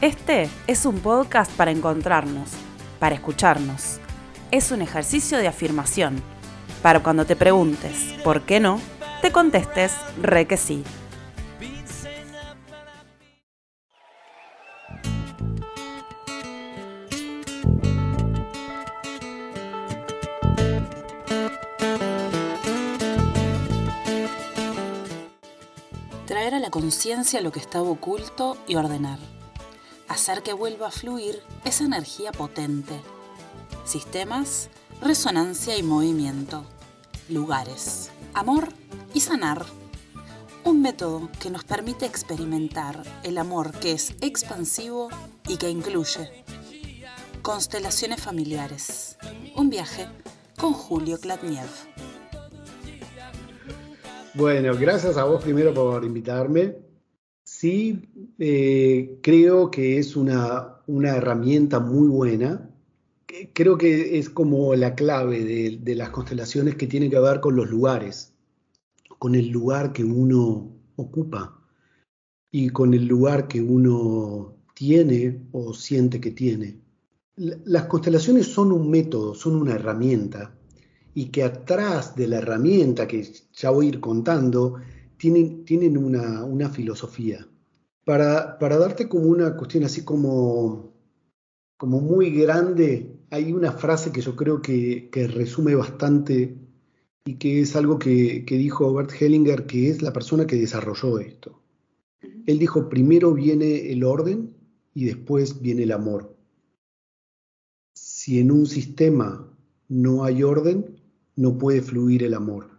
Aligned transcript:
Este 0.00 0.48
es 0.66 0.86
un 0.86 0.98
podcast 1.00 1.52
para 1.52 1.70
encontrarnos, 1.70 2.48
para 2.98 3.14
escucharnos. 3.14 4.00
Es 4.50 4.70
un 4.70 4.80
ejercicio 4.80 5.36
de 5.36 5.46
afirmación, 5.46 6.22
para 6.80 7.02
cuando 7.02 7.26
te 7.26 7.36
preguntes 7.36 8.14
¿por 8.24 8.40
qué 8.40 8.60
no? 8.60 8.80
te 9.20 9.30
contestes 9.30 9.92
re 10.22 10.46
que 10.46 10.56
sí. 10.56 10.84
Traer 26.26 26.54
a 26.54 26.58
la 26.58 26.70
conciencia 26.70 27.42
lo 27.42 27.52
que 27.52 27.60
estaba 27.60 27.90
oculto 27.90 28.56
y 28.66 28.76
ordenar. 28.76 29.18
Hacer 30.10 30.42
que 30.42 30.52
vuelva 30.52 30.88
a 30.88 30.90
fluir 30.90 31.40
esa 31.64 31.84
energía 31.84 32.32
potente. 32.32 33.00
Sistemas, 33.84 34.68
resonancia 35.00 35.78
y 35.78 35.84
movimiento. 35.84 36.64
Lugares, 37.28 38.10
amor 38.34 38.70
y 39.14 39.20
sanar. 39.20 39.64
Un 40.64 40.82
método 40.82 41.30
que 41.40 41.48
nos 41.48 41.62
permite 41.62 42.06
experimentar 42.06 43.04
el 43.22 43.38
amor 43.38 43.70
que 43.70 43.92
es 43.92 44.16
expansivo 44.20 45.10
y 45.46 45.58
que 45.58 45.70
incluye. 45.70 46.44
Constelaciones 47.40 48.20
familiares. 48.20 49.16
Un 49.54 49.70
viaje 49.70 50.08
con 50.58 50.72
Julio 50.72 51.20
Klatniev. 51.20 51.68
Bueno, 54.34 54.74
gracias 54.76 55.16
a 55.16 55.22
vos 55.22 55.40
primero 55.40 55.72
por 55.72 56.04
invitarme. 56.04 56.89
Sí, 57.60 58.08
eh, 58.38 59.18
creo 59.22 59.70
que 59.70 59.98
es 59.98 60.16
una, 60.16 60.80
una, 60.86 61.16
herramienta 61.16 61.78
muy 61.78 62.08
buena. 62.08 62.70
Creo 63.52 63.76
que 63.76 64.18
es 64.18 64.30
como 64.30 64.74
la 64.74 64.94
clave 64.94 65.44
de, 65.44 65.78
de, 65.82 65.94
las 65.94 66.08
constelaciones 66.08 66.76
que 66.76 66.86
tiene 66.86 67.10
que 67.10 67.20
ver 67.20 67.40
con 67.40 67.56
los 67.56 67.68
lugares, 67.68 68.32
con 69.18 69.34
el 69.34 69.50
lugar 69.50 69.92
que 69.92 70.02
uno 70.04 70.74
ocupa 70.96 71.60
y 72.50 72.70
con 72.70 72.94
el 72.94 73.04
lugar 73.04 73.46
que 73.46 73.60
uno 73.60 74.56
tiene 74.74 75.42
o 75.52 75.74
siente 75.74 76.18
que 76.18 76.30
tiene. 76.30 76.80
Las 77.36 77.84
constelaciones 77.84 78.46
son 78.46 78.72
un 78.72 78.88
método, 78.90 79.34
son 79.34 79.56
una 79.56 79.74
herramienta 79.74 80.56
y 81.12 81.26
que 81.26 81.44
atrás 81.44 82.16
de 82.16 82.26
la 82.26 82.38
herramienta 82.38 83.06
que 83.06 83.30
ya 83.52 83.68
voy 83.68 83.84
a 83.84 83.88
ir 83.90 84.00
contando, 84.00 84.76
tienen, 85.18 85.66
tienen 85.66 85.98
una, 85.98 86.42
una 86.42 86.70
filosofía. 86.70 87.46
Para, 88.10 88.58
para, 88.58 88.76
darte 88.76 89.08
como 89.08 89.28
una 89.28 89.56
cuestión 89.56 89.84
así 89.84 90.02
como, 90.02 90.92
como 91.76 92.00
muy 92.00 92.32
grande, 92.32 93.20
hay 93.30 93.52
una 93.52 93.70
frase 93.70 94.10
que 94.10 94.20
yo 94.20 94.34
creo 94.34 94.60
que, 94.60 95.10
que 95.10 95.28
resume 95.28 95.76
bastante 95.76 96.56
y 97.24 97.34
que 97.36 97.60
es 97.60 97.76
algo 97.76 98.00
que, 98.00 98.44
que 98.44 98.56
dijo 98.56 98.92
Bert 98.92 99.12
Hellinger, 99.12 99.64
que 99.64 99.90
es 99.90 100.02
la 100.02 100.12
persona 100.12 100.44
que 100.44 100.56
desarrolló 100.56 101.20
esto. 101.20 101.62
Él 102.46 102.58
dijo, 102.58 102.88
primero 102.88 103.32
viene 103.32 103.92
el 103.92 104.02
orden 104.02 104.56
y 104.92 105.04
después 105.04 105.62
viene 105.62 105.84
el 105.84 105.92
amor. 105.92 106.36
Si 107.94 108.40
en 108.40 108.50
un 108.50 108.66
sistema 108.66 109.56
no 109.86 110.24
hay 110.24 110.42
orden, 110.42 111.00
no 111.36 111.56
puede 111.56 111.80
fluir 111.80 112.24
el 112.24 112.34
amor. 112.34 112.70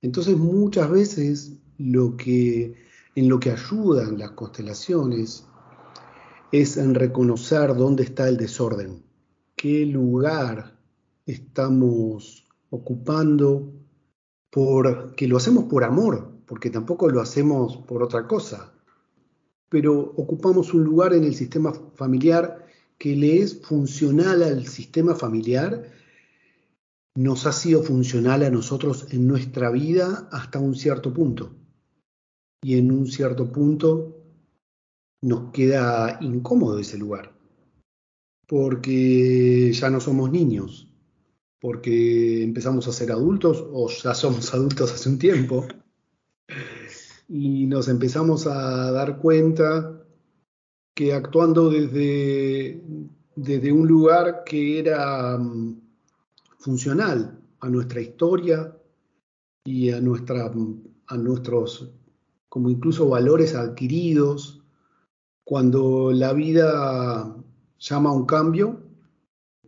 Entonces 0.00 0.36
muchas 0.36 0.88
veces 0.88 1.58
lo 1.76 2.16
que, 2.16 2.86
en 3.18 3.28
lo 3.28 3.40
que 3.40 3.50
ayudan 3.50 4.16
las 4.16 4.30
constelaciones 4.30 5.44
es 6.52 6.76
en 6.76 6.94
reconocer 6.94 7.74
dónde 7.74 8.04
está 8.04 8.28
el 8.28 8.36
desorden, 8.36 9.02
qué 9.56 9.84
lugar 9.86 10.78
estamos 11.26 12.46
ocupando, 12.70 13.72
porque 14.50 15.26
lo 15.26 15.36
hacemos 15.36 15.64
por 15.64 15.82
amor, 15.82 16.30
porque 16.46 16.70
tampoco 16.70 17.08
lo 17.10 17.20
hacemos 17.20 17.78
por 17.78 18.04
otra 18.04 18.28
cosa, 18.28 18.72
pero 19.68 19.98
ocupamos 19.98 20.72
un 20.72 20.84
lugar 20.84 21.12
en 21.12 21.24
el 21.24 21.34
sistema 21.34 21.72
familiar 21.96 22.66
que 22.98 23.16
le 23.16 23.42
es 23.42 23.60
funcional 23.62 24.44
al 24.44 24.64
sistema 24.68 25.16
familiar 25.16 25.90
nos 27.16 27.46
ha 27.46 27.52
sido 27.52 27.82
funcional 27.82 28.44
a 28.44 28.50
nosotros 28.50 29.08
en 29.10 29.26
nuestra 29.26 29.72
vida 29.72 30.28
hasta 30.30 30.60
un 30.60 30.76
cierto 30.76 31.12
punto. 31.12 31.58
Y 32.62 32.78
en 32.78 32.90
un 32.90 33.06
cierto 33.06 33.50
punto 33.50 34.16
nos 35.22 35.50
queda 35.52 36.18
incómodo 36.20 36.78
ese 36.78 36.98
lugar, 36.98 37.32
porque 38.46 39.72
ya 39.72 39.90
no 39.90 40.00
somos 40.00 40.30
niños, 40.30 40.88
porque 41.60 42.42
empezamos 42.42 42.86
a 42.88 42.92
ser 42.92 43.12
adultos 43.12 43.64
o 43.72 43.88
ya 43.90 44.14
somos 44.14 44.52
adultos 44.54 44.92
hace 44.92 45.08
un 45.08 45.18
tiempo, 45.18 45.66
y 47.28 47.66
nos 47.66 47.88
empezamos 47.88 48.46
a 48.46 48.90
dar 48.90 49.18
cuenta 49.18 50.02
que 50.94 51.12
actuando 51.12 51.70
desde, 51.70 52.82
desde 53.36 53.70
un 53.70 53.86
lugar 53.86 54.42
que 54.44 54.78
era 54.80 55.38
funcional 56.58 57.38
a 57.60 57.68
nuestra 57.68 58.00
historia 58.00 58.74
y 59.64 59.90
a, 59.90 60.00
nuestra, 60.00 60.50
a 61.06 61.16
nuestros, 61.16 61.90
como 62.58 62.70
incluso 62.70 63.08
valores 63.08 63.54
adquiridos. 63.54 64.60
Cuando 65.44 66.10
la 66.10 66.32
vida 66.32 67.36
llama 67.78 68.10
a 68.10 68.12
un 68.12 68.26
cambio, 68.26 68.80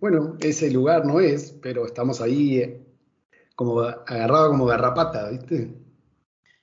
bueno, 0.00 0.36
ese 0.40 0.72
lugar 0.72 1.06
no 1.06 1.20
es, 1.20 1.52
pero 1.62 1.86
estamos 1.86 2.20
ahí 2.20 2.58
eh, 2.58 2.84
como 3.54 3.82
agarrado 3.82 4.48
como 4.50 4.66
garrapata, 4.66 5.30
¿viste? 5.30 5.72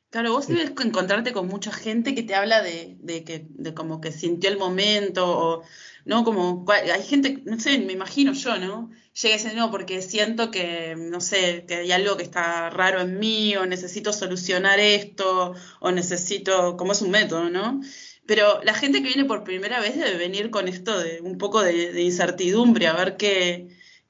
Claro, 0.10 0.32
vos 0.32 0.48
debes 0.48 0.72
encontrarte 0.86 1.34
con 1.34 1.48
mucha 1.48 1.72
gente 1.72 2.16
que 2.16 2.24
te 2.24 2.34
habla 2.34 2.62
de, 2.62 2.96
de, 3.02 3.24
que, 3.26 3.46
de 3.50 3.74
como 3.74 4.00
que 4.00 4.12
sintió 4.14 4.50
el 4.50 4.58
momento, 4.58 5.26
o, 5.28 5.64
¿no? 6.06 6.24
Como, 6.24 6.66
hay 6.72 7.04
gente, 7.04 7.42
no 7.46 7.60
sé, 7.60 7.78
me 7.80 7.92
imagino 7.92 8.32
yo, 8.32 8.58
¿no? 8.58 8.90
Llega 9.22 9.36
ese 9.36 9.54
no, 9.54 9.70
porque 9.70 10.02
siento 10.02 10.50
que, 10.50 10.96
no 10.98 11.20
sé, 11.20 11.66
que 11.68 11.76
hay 11.76 11.92
algo 11.92 12.16
que 12.16 12.24
está 12.24 12.70
raro 12.70 13.02
en 13.02 13.20
mí, 13.20 13.56
o 13.58 13.66
necesito 13.66 14.14
solucionar 14.14 14.80
esto, 14.80 15.54
o 15.82 15.92
necesito, 15.92 16.78
como 16.78 16.94
es 16.94 17.02
un 17.02 17.12
método, 17.12 17.50
¿no? 17.50 17.82
Pero 18.26 18.62
la 18.64 18.74
gente 18.74 19.00
que 19.02 19.08
viene 19.10 19.26
por 19.26 19.44
primera 19.44 19.80
vez 19.82 19.96
debe 19.98 20.18
venir 20.18 20.50
con 20.52 20.68
esto 20.70 20.98
de 21.00 21.20
un 21.22 21.38
poco 21.38 21.62
de, 21.62 21.92
de 21.92 22.02
incertidumbre, 22.02 22.88
a 22.88 22.94
ver 22.94 23.18
qué, 23.18 23.68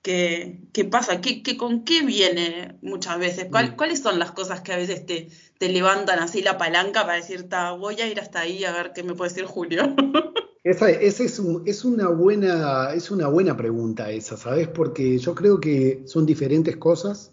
qué, 0.07 0.61
qué 0.71 0.85
pasa, 0.85 1.19
qué, 1.19 1.43
qué, 1.43 1.57
con 1.57 1.83
qué 1.83 2.01
viene 2.01 2.77
muchas 2.81 3.19
veces, 3.19 3.47
¿Cuál, 3.51 3.75
cuáles 3.75 3.99
son 3.99 4.19
las 4.19 4.31
cosas 4.31 4.61
que 4.61 4.71
a 4.71 4.77
veces 4.77 5.05
te, 5.05 5.27
te 5.57 5.67
levantan 5.67 6.19
así 6.19 6.41
la 6.41 6.57
palanca 6.57 7.01
para 7.01 7.15
decir, 7.15 7.45
voy 7.77 7.99
a 7.99 8.07
ir 8.07 8.17
hasta 8.21 8.39
ahí 8.39 8.63
a 8.63 8.71
ver 8.71 8.93
qué 8.95 9.03
me 9.03 9.15
puede 9.15 9.31
decir 9.31 9.43
Julio. 9.43 9.83
Esa, 10.63 10.89
esa 10.89 11.23
es, 11.23 11.39
un, 11.39 11.63
es, 11.65 11.85
una 11.85 12.09
buena, 12.09 12.93
es 12.93 13.09
una 13.09 13.29
buena 13.29 13.55
pregunta 13.55 14.11
esa, 14.11 14.35
¿sabes? 14.35 14.67
Porque 14.67 15.17
yo 15.17 15.33
creo 15.33 15.61
que 15.61 16.03
son 16.05 16.25
diferentes 16.25 16.75
cosas, 16.75 17.31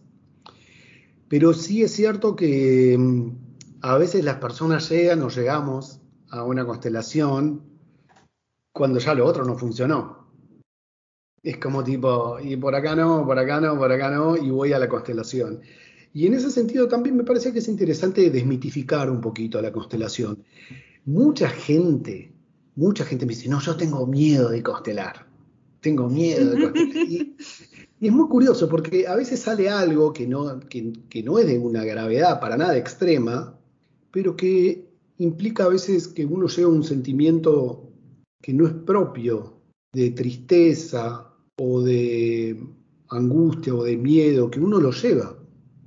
pero 1.27 1.53
sí 1.53 1.83
es 1.83 1.91
cierto 1.93 2.37
que 2.37 2.97
mm, 2.97 3.31
a 3.83 3.99
veces 3.99 4.25
las 4.25 4.37
personas 4.37 4.89
llegan 4.89 5.21
o 5.23 5.31
llegamos 5.31 6.01
a 6.31 6.45
una 6.45 6.65
constelación 6.65 7.62
cuando 8.73 9.01
ya 9.01 9.15
lo 9.15 9.27
otro 9.27 9.45
no 9.45 9.59
funcionó. 9.59 10.24
Es 11.44 11.59
como 11.59 11.84
tipo, 11.84 12.41
y 12.41 12.56
por 12.56 12.75
acá 12.75 12.97
no, 12.97 13.25
por 13.25 13.38
acá 13.38 13.60
no, 13.60 13.77
por 13.77 13.93
acá 13.93 14.10
no, 14.10 14.37
y 14.37 14.50
voy 14.50 14.72
a 14.72 14.78
la 14.78 14.88
constelación. 14.88 15.60
Y 16.12 16.27
en 16.27 16.34
ese 16.34 16.50
sentido 16.50 16.88
también 16.88 17.16
me 17.16 17.22
parece 17.22 17.53
que 17.53 17.59
es 17.59 17.69
interesante 17.69 18.31
desmitificar 18.31 19.10
un 19.10 19.21
poquito 19.21 19.59
a 19.59 19.62
la 19.62 19.71
constelación. 19.71 20.43
Mucha 21.05 21.49
gente, 21.50 22.32
mucha 22.76 23.05
gente 23.05 23.26
me 23.26 23.35
dice, 23.35 23.49
no, 23.49 23.61
yo 23.61 23.76
tengo 23.76 24.06
miedo 24.06 24.49
de 24.49 24.62
constelar. 24.62 25.26
Tengo 25.81 26.08
miedo 26.08 26.50
de 26.50 26.62
constelar. 26.62 27.06
Y, 27.08 27.37
y 28.00 28.06
es 28.06 28.12
muy 28.12 28.29
curioso 28.29 28.69
porque 28.69 29.06
a 29.06 29.14
veces 29.14 29.40
sale 29.40 29.69
algo 29.69 30.12
que 30.12 30.26
no, 30.26 30.61
que, 30.61 30.93
que 31.11 31.23
no 31.23 31.38
es 31.38 31.47
de 31.47 31.58
una 31.58 31.85
gravedad 31.85 32.40
para 32.40 32.56
nada 32.56 32.76
extrema, 32.76 33.58
pero 34.11 34.35
que 34.37 34.88
implica 35.19 35.64
a 35.64 35.69
veces 35.69 36.08
que 36.08 36.25
uno 36.25 36.47
lleva 36.47 36.70
un 36.70 36.85
sentimiento 36.85 37.90
que 38.40 38.55
no 38.55 38.67
es 38.67 38.73
propio 38.73 39.61
de 39.93 40.11
tristeza 40.11 41.34
o 41.56 41.83
de 41.83 42.59
angustia 43.09 43.75
o 43.75 43.85
de 43.85 43.97
miedo, 43.97 44.51
que 44.51 44.61
uno 44.61 44.81
lo 44.81 44.91
lleva 44.91 45.37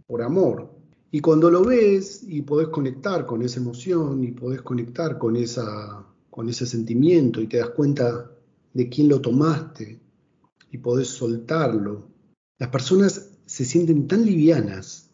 por 0.06 0.22
amor. 0.22 0.74
Y 1.12 1.20
cuando 1.20 1.50
lo 1.50 1.64
ves 1.64 2.24
y 2.28 2.42
podés 2.42 2.68
conectar 2.70 3.26
con 3.26 3.42
esa 3.42 3.60
emoción 3.60 4.24
y 4.24 4.32
podés 4.32 4.62
conectar 4.62 5.18
con, 5.18 5.36
esa, 5.36 6.06
con 6.30 6.50
ese 6.50 6.66
sentimiento 6.66 7.42
y 7.42 7.48
te 7.48 7.58
das 7.58 7.70
cuenta 7.70 8.32
de 8.74 8.90
quién 8.90 9.10
lo 9.10 9.22
tomaste 9.22 10.00
y 10.72 10.78
podés 10.78 11.08
soltarlo, 11.08 12.10
las 12.60 12.70
personas 12.70 13.32
se 13.46 13.66
sienten 13.66 14.08
tan 14.08 14.26
livianas. 14.26 15.10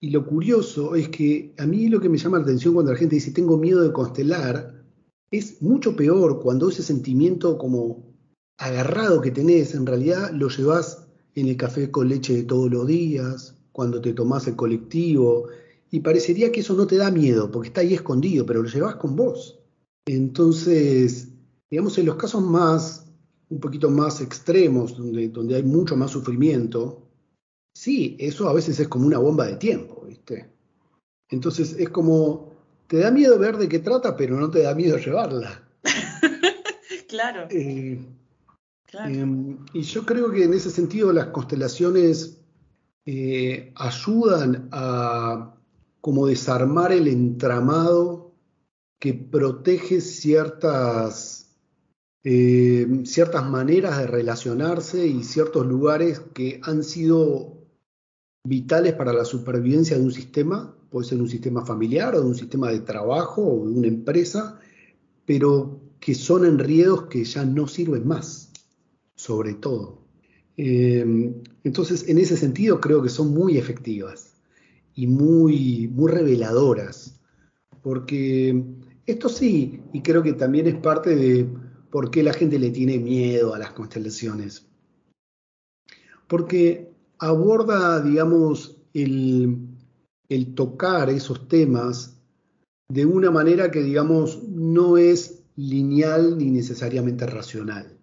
Y 0.00 0.10
lo 0.10 0.26
curioso 0.26 0.96
es 0.96 1.08
que 1.10 1.54
a 1.58 1.66
mí 1.66 1.88
lo 1.88 2.00
que 2.00 2.08
me 2.08 2.18
llama 2.18 2.38
la 2.38 2.44
atención 2.44 2.74
cuando 2.74 2.92
la 2.92 2.98
gente 2.98 3.14
dice 3.14 3.30
tengo 3.30 3.56
miedo 3.56 3.82
de 3.82 3.92
constelar, 3.92 4.82
es 5.30 5.62
mucho 5.62 5.94
peor 5.94 6.40
cuando 6.40 6.68
ese 6.68 6.82
sentimiento 6.82 7.56
como 7.56 8.11
agarrado 8.58 9.20
que 9.20 9.30
tenés, 9.30 9.74
en 9.74 9.86
realidad 9.86 10.30
lo 10.32 10.48
llevas 10.48 11.06
en 11.34 11.48
el 11.48 11.56
café 11.56 11.90
con 11.90 12.08
leche 12.08 12.34
de 12.34 12.42
todos 12.44 12.70
los 12.70 12.86
días, 12.86 13.54
cuando 13.72 14.00
te 14.00 14.12
tomás 14.12 14.46
el 14.46 14.56
colectivo, 14.56 15.48
y 15.90 16.00
parecería 16.00 16.52
que 16.52 16.60
eso 16.60 16.74
no 16.74 16.86
te 16.86 16.96
da 16.96 17.10
miedo, 17.10 17.50
porque 17.50 17.68
está 17.68 17.80
ahí 17.80 17.94
escondido, 17.94 18.46
pero 18.46 18.62
lo 18.62 18.68
llevas 18.68 18.96
con 18.96 19.16
vos. 19.16 19.58
Entonces, 20.06 21.28
digamos, 21.70 21.96
en 21.98 22.06
los 22.06 22.16
casos 22.16 22.42
más, 22.42 23.06
un 23.50 23.60
poquito 23.60 23.90
más 23.90 24.20
extremos, 24.20 24.96
donde, 24.96 25.28
donde 25.28 25.56
hay 25.56 25.62
mucho 25.62 25.96
más 25.96 26.10
sufrimiento, 26.10 27.02
sí, 27.74 28.16
eso 28.18 28.48
a 28.48 28.54
veces 28.54 28.78
es 28.80 28.88
como 28.88 29.06
una 29.06 29.18
bomba 29.18 29.46
de 29.46 29.56
tiempo, 29.56 30.04
¿viste? 30.06 30.50
Entonces 31.30 31.76
es 31.78 31.88
como, 31.88 32.52
te 32.88 32.98
da 32.98 33.10
miedo 33.10 33.38
ver 33.38 33.56
de 33.56 33.68
qué 33.68 33.78
trata, 33.78 34.16
pero 34.16 34.38
no 34.38 34.50
te 34.50 34.62
da 34.62 34.74
miedo 34.74 34.96
llevarla. 34.98 35.62
claro. 37.08 37.48
Eh, 37.50 37.98
em, 39.04 39.58
y 39.72 39.82
yo 39.82 40.04
creo 40.04 40.30
que 40.30 40.44
en 40.44 40.54
ese 40.54 40.70
sentido 40.70 41.12
las 41.12 41.26
constelaciones 41.28 42.38
eh, 43.04 43.72
ayudan 43.74 44.68
a 44.70 45.54
como 46.00 46.26
desarmar 46.26 46.92
el 46.92 47.08
entramado 47.08 48.32
que 49.02 49.14
protege 49.14 50.00
ciertas, 50.00 51.56
eh, 52.22 52.86
ciertas 53.04 53.48
maneras 53.48 53.98
de 53.98 54.06
relacionarse 54.06 55.06
y 55.08 55.24
ciertos 55.24 55.66
lugares 55.66 56.20
que 56.34 56.60
han 56.62 56.84
sido 56.84 57.58
vitales 58.44 58.94
para 58.94 59.12
la 59.12 59.24
supervivencia 59.24 59.96
de 59.98 60.04
un 60.04 60.12
sistema, 60.12 60.72
puede 60.88 61.08
ser 61.08 61.20
un 61.20 61.28
sistema 61.28 61.64
familiar 61.64 62.14
o 62.14 62.20
de 62.20 62.26
un 62.28 62.36
sistema 62.36 62.70
de 62.70 62.78
trabajo 62.78 63.42
o 63.42 63.66
de 63.66 63.72
una 63.72 63.88
empresa, 63.88 64.60
pero 65.24 65.80
que 65.98 66.14
son 66.14 66.44
enriedos 66.44 67.06
que 67.06 67.24
ya 67.24 67.44
no 67.44 67.66
sirven 67.66 68.06
más, 68.06 68.51
sobre 69.22 69.54
todo. 69.54 69.98
Eh, 70.56 71.32
entonces, 71.62 72.08
en 72.08 72.18
ese 72.18 72.36
sentido, 72.36 72.80
creo 72.80 73.00
que 73.00 73.08
son 73.08 73.32
muy 73.32 73.56
efectivas 73.56 74.34
y 74.96 75.06
muy, 75.06 75.88
muy 75.94 76.10
reveladoras, 76.10 77.20
porque 77.82 78.64
esto 79.06 79.28
sí, 79.28 79.80
y 79.92 80.02
creo 80.02 80.24
que 80.24 80.32
también 80.32 80.66
es 80.66 80.74
parte 80.74 81.14
de 81.14 81.46
por 81.90 82.10
qué 82.10 82.24
la 82.24 82.32
gente 82.32 82.58
le 82.58 82.70
tiene 82.70 82.98
miedo 82.98 83.54
a 83.54 83.60
las 83.60 83.72
constelaciones. 83.72 84.66
Porque 86.26 86.90
aborda, 87.18 88.00
digamos, 88.00 88.76
el, 88.92 89.56
el 90.28 90.54
tocar 90.56 91.10
esos 91.10 91.46
temas 91.46 92.20
de 92.88 93.06
una 93.06 93.30
manera 93.30 93.70
que, 93.70 93.82
digamos, 93.82 94.42
no 94.48 94.98
es 94.98 95.44
lineal 95.54 96.38
ni 96.38 96.50
necesariamente 96.50 97.24
racional. 97.26 98.01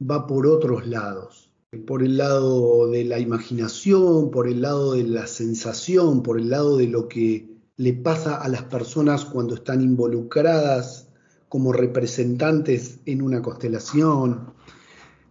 Va 0.00 0.26
por 0.26 0.46
otros 0.46 0.86
lados, 0.86 1.50
por 1.86 2.02
el 2.02 2.16
lado 2.16 2.88
de 2.88 3.04
la 3.04 3.18
imaginación, 3.18 4.30
por 4.30 4.48
el 4.48 4.62
lado 4.62 4.92
de 4.94 5.04
la 5.04 5.26
sensación, 5.26 6.22
por 6.22 6.38
el 6.38 6.50
lado 6.50 6.76
de 6.76 6.88
lo 6.88 7.08
que 7.08 7.54
le 7.76 7.92
pasa 7.92 8.36
a 8.36 8.48
las 8.48 8.62
personas 8.64 9.24
cuando 9.24 9.54
están 9.54 9.80
involucradas 9.80 11.08
como 11.48 11.72
representantes 11.72 12.98
en 13.06 13.22
una 13.22 13.40
constelación. 13.40 14.52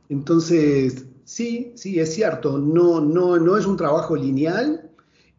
Entonces, 0.10 1.06
sí, 1.26 1.74
sí, 1.76 2.00
es 2.00 2.14
cierto, 2.14 2.58
no, 2.58 3.02
no, 3.02 3.38
no 3.38 3.58
es 3.58 3.66
un 3.66 3.78
trabajo 3.78 4.16
lineal 4.16 4.90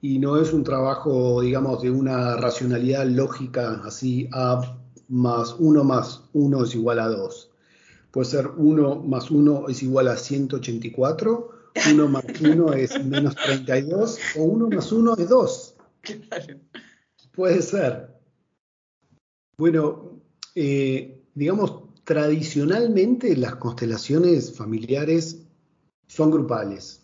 y 0.01 0.19
no 0.19 0.37
es 0.37 0.53
un 0.53 0.65
trabajo, 0.65 1.41
digamos, 1.41 1.81
de 1.81 1.91
una 1.91 2.37
racionalidad 2.37 3.07
lógica 3.07 3.81
así, 3.85 4.29
A 4.33 4.79
más 5.09 5.57
1 5.59 5.85
más 5.85 6.25
1 6.33 6.65
es 6.65 6.75
igual 6.75 6.99
a 6.99 7.09
2. 7.09 7.44
Puede 8.15 8.31
ser 8.31 8.47
1 8.57 9.03
más 9.03 9.29
1 9.29 9.69
es 9.71 9.83
igual 9.83 10.07
a 10.07 10.17
184, 10.17 11.51
1 11.91 12.09
más 12.09 12.25
1 12.41 12.73
es 12.75 13.05
menos 13.05 13.35
32 13.35 14.19
o 14.39 14.45
1 14.45 14.69
más 14.69 14.93
1 14.93 15.17
es 15.17 15.29
2. 15.29 15.77
Puede 17.35 17.61
ser. 17.61 18.15
Bueno, 19.59 20.21
eh, 20.55 21.25
digamos, 21.35 21.75
tradicionalmente 22.05 23.37
las 23.37 23.57
constelaciones 23.57 24.57
familiares 24.57 25.43
son 26.07 26.31
grupales. 26.31 27.03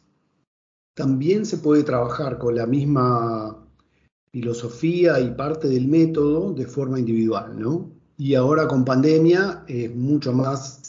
También 0.95 1.45
se 1.45 1.59
puede 1.59 1.83
trabajar 1.83 2.39
con 2.39 2.55
la 2.55 2.67
misma 2.67 3.67
filosofía 4.31 5.19
y 5.19 5.33
parte 5.33 5.67
del 5.67 5.89
método 5.89 6.53
de 6.53 6.67
forma 6.67 7.01
individual, 7.01 7.59
¿no? 7.59 7.91
Y 8.17 8.37
ahora 8.37 8.69
con 8.69 8.85
pandemia 8.85 9.65
es 9.67 9.93
mucho 9.93 10.33
más 10.33 10.81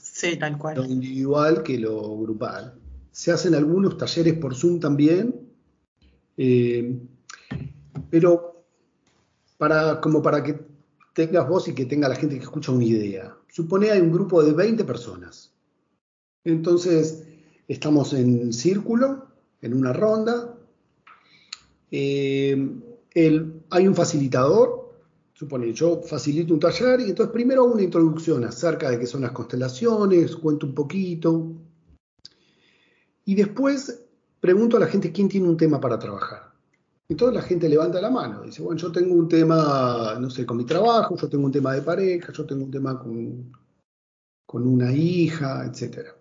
lo 0.75 0.85
individual 0.85 1.63
que 1.63 1.77
lo 1.77 2.17
grupal. 2.17 2.75
Se 3.11 3.31
hacen 3.31 3.55
algunos 3.55 3.97
talleres 3.97 4.35
por 4.35 4.55
Zoom 4.55 4.79
también, 4.79 5.49
eh, 6.37 6.97
pero 8.09 8.63
para, 9.57 9.99
como 9.99 10.21
para 10.21 10.43
que 10.43 10.59
tengas 11.13 11.47
vos 11.47 11.67
y 11.67 11.73
que 11.73 11.85
tenga 11.85 12.07
la 12.07 12.15
gente 12.15 12.37
que 12.37 12.43
escucha 12.43 12.71
una 12.71 12.85
idea. 12.85 13.35
Supone 13.49 13.91
hay 13.91 13.99
un 13.99 14.11
grupo 14.11 14.43
de 14.43 14.53
20 14.53 14.83
personas. 14.85 15.51
Entonces, 16.43 17.23
estamos 17.67 18.13
en 18.13 18.53
círculo, 18.53 19.27
en 19.61 19.73
una 19.73 19.93
ronda. 19.93 20.57
Eh, 21.91 22.69
hay 23.13 23.87
un 23.87 23.95
facilitador, 23.95 24.80
supone, 25.41 25.73
yo 25.73 26.01
facilito 26.03 26.53
un 26.53 26.59
taller 26.59 26.99
y 27.01 27.09
entonces 27.09 27.33
primero 27.33 27.63
hago 27.63 27.73
una 27.73 27.81
introducción 27.81 28.43
acerca 28.43 28.89
de 28.89 28.99
qué 28.99 29.07
son 29.07 29.21
las 29.21 29.31
constelaciones, 29.31 30.35
cuento 30.35 30.67
un 30.67 30.75
poquito. 30.75 31.53
Y 33.25 33.35
después 33.35 34.03
pregunto 34.39 34.77
a 34.77 34.81
la 34.81 34.87
gente 34.87 35.11
quién 35.11 35.29
tiene 35.29 35.47
un 35.47 35.57
tema 35.57 35.79
para 35.79 35.97
trabajar. 35.97 36.51
Entonces 37.09 37.35
la 37.35 37.41
gente 37.41 37.67
levanta 37.67 37.99
la 37.99 38.09
mano, 38.09 38.43
dice, 38.43 38.61
bueno, 38.61 38.79
yo 38.79 38.91
tengo 38.91 39.15
un 39.15 39.27
tema, 39.27 40.17
no 40.19 40.29
sé, 40.29 40.45
con 40.45 40.57
mi 40.57 40.65
trabajo, 40.65 41.17
yo 41.17 41.27
tengo 41.27 41.45
un 41.45 41.51
tema 41.51 41.73
de 41.73 41.81
pareja, 41.81 42.31
yo 42.31 42.45
tengo 42.45 42.63
un 42.63 42.71
tema 42.71 42.97
con, 42.99 43.51
con 44.45 44.67
una 44.67 44.93
hija, 44.93 45.65
etcétera. 45.65 46.20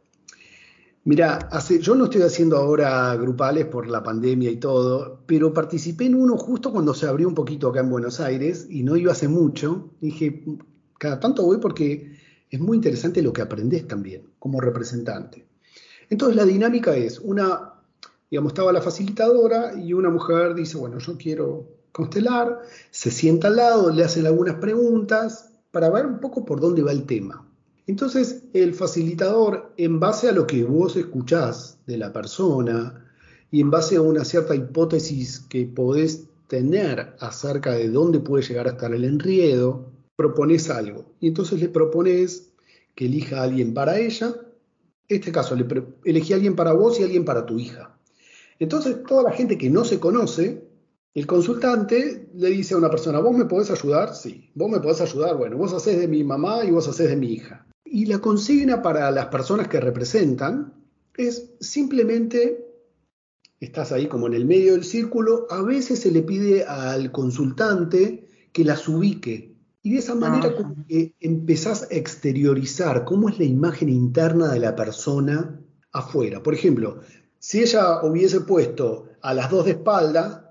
Mira, 1.02 1.48
yo 1.80 1.94
no 1.94 2.04
estoy 2.04 2.22
haciendo 2.22 2.58
ahora 2.58 3.16
grupales 3.16 3.64
por 3.64 3.88
la 3.88 4.02
pandemia 4.02 4.50
y 4.50 4.56
todo, 4.58 5.22
pero 5.26 5.54
participé 5.54 6.04
en 6.04 6.14
uno 6.14 6.36
justo 6.36 6.70
cuando 6.72 6.92
se 6.92 7.06
abrió 7.06 7.26
un 7.26 7.34
poquito 7.34 7.68
acá 7.68 7.80
en 7.80 7.88
Buenos 7.88 8.20
Aires 8.20 8.66
y 8.68 8.82
no 8.82 8.96
iba 8.96 9.12
hace 9.12 9.26
mucho. 9.26 9.90
Dije, 10.00 10.44
cada 10.98 11.18
tanto 11.18 11.44
voy 11.44 11.56
porque 11.56 12.18
es 12.50 12.60
muy 12.60 12.76
interesante 12.76 13.22
lo 13.22 13.32
que 13.32 13.40
aprendes 13.40 13.88
también 13.88 14.28
como 14.38 14.60
representante. 14.60 15.46
Entonces 16.10 16.36
la 16.36 16.44
dinámica 16.44 16.94
es, 16.94 17.18
una, 17.18 17.74
digamos, 18.30 18.52
estaba 18.52 18.70
la 18.70 18.82
facilitadora 18.82 19.72
y 19.80 19.94
una 19.94 20.10
mujer 20.10 20.54
dice, 20.54 20.76
bueno, 20.76 20.98
yo 20.98 21.16
quiero 21.16 21.66
constelar, 21.92 22.60
se 22.90 23.10
sienta 23.10 23.48
al 23.48 23.56
lado, 23.56 23.90
le 23.90 24.04
hacen 24.04 24.26
algunas 24.26 24.56
preguntas 24.56 25.50
para 25.70 25.88
ver 25.88 26.04
un 26.04 26.20
poco 26.20 26.44
por 26.44 26.60
dónde 26.60 26.82
va 26.82 26.92
el 26.92 27.06
tema. 27.06 27.49
Entonces, 27.90 28.44
el 28.52 28.72
facilitador, 28.74 29.72
en 29.76 29.98
base 29.98 30.28
a 30.28 30.32
lo 30.32 30.46
que 30.46 30.62
vos 30.62 30.94
escuchás 30.94 31.76
de 31.88 31.96
la 31.96 32.12
persona 32.12 33.04
y 33.50 33.60
en 33.60 33.68
base 33.68 33.96
a 33.96 34.00
una 34.00 34.24
cierta 34.24 34.54
hipótesis 34.54 35.40
que 35.40 35.66
podés 35.66 36.28
tener 36.46 37.16
acerca 37.18 37.72
de 37.72 37.88
dónde 37.88 38.20
puede 38.20 38.44
llegar 38.44 38.68
a 38.68 38.70
estar 38.70 38.94
el 38.94 39.02
enriedo, 39.04 39.90
propones 40.14 40.70
algo. 40.70 41.04
Y 41.18 41.26
entonces 41.26 41.60
le 41.60 41.68
propones 41.68 42.52
que 42.94 43.06
elija 43.06 43.40
a 43.40 43.42
alguien 43.42 43.74
para 43.74 43.98
ella. 43.98 44.36
En 45.08 45.16
este 45.16 45.32
caso, 45.32 45.56
le 45.56 45.66
elegí 46.04 46.32
a 46.32 46.36
alguien 46.36 46.54
para 46.54 46.72
vos 46.72 47.00
y 47.00 47.02
a 47.02 47.06
alguien 47.06 47.24
para 47.24 47.44
tu 47.44 47.58
hija. 47.58 47.98
Entonces, 48.60 49.02
toda 49.02 49.24
la 49.24 49.32
gente 49.32 49.58
que 49.58 49.68
no 49.68 49.84
se 49.84 49.98
conoce, 49.98 50.62
el 51.12 51.26
consultante 51.26 52.28
le 52.34 52.50
dice 52.50 52.74
a 52.74 52.78
una 52.78 52.88
persona, 52.88 53.18
¿vos 53.18 53.36
me 53.36 53.46
podés 53.46 53.72
ayudar? 53.72 54.14
Sí. 54.14 54.48
¿Vos 54.54 54.70
me 54.70 54.78
podés 54.78 55.00
ayudar? 55.00 55.36
Bueno, 55.36 55.56
vos 55.56 55.72
hacés 55.72 55.98
de 55.98 56.06
mi 56.06 56.22
mamá 56.22 56.64
y 56.64 56.70
vos 56.70 56.86
hacés 56.86 57.08
de 57.08 57.16
mi 57.16 57.32
hija. 57.32 57.66
Y 57.92 58.06
la 58.06 58.20
consigna 58.20 58.82
para 58.82 59.10
las 59.10 59.26
personas 59.26 59.66
que 59.66 59.80
representan 59.80 60.74
es 61.16 61.50
simplemente, 61.58 62.64
estás 63.58 63.90
ahí 63.90 64.06
como 64.06 64.28
en 64.28 64.34
el 64.34 64.44
medio 64.44 64.72
del 64.72 64.84
círculo, 64.84 65.48
a 65.50 65.60
veces 65.62 65.98
se 65.98 66.12
le 66.12 66.22
pide 66.22 66.64
al 66.64 67.10
consultante 67.10 68.28
que 68.52 68.64
las 68.64 68.86
ubique. 68.86 69.56
Y 69.82 69.90
de 69.90 69.98
esa 69.98 70.14
manera 70.14 70.54
empezás 71.18 71.82
a 71.82 71.94
exteriorizar 71.94 73.04
cómo 73.04 73.28
es 73.28 73.40
la 73.40 73.44
imagen 73.44 73.88
interna 73.88 74.52
de 74.52 74.60
la 74.60 74.76
persona 74.76 75.60
afuera. 75.90 76.44
Por 76.44 76.54
ejemplo, 76.54 77.00
si 77.40 77.60
ella 77.60 78.04
hubiese 78.04 78.42
puesto 78.42 79.08
a 79.20 79.34
las 79.34 79.50
dos 79.50 79.64
de 79.64 79.72
espalda, 79.72 80.49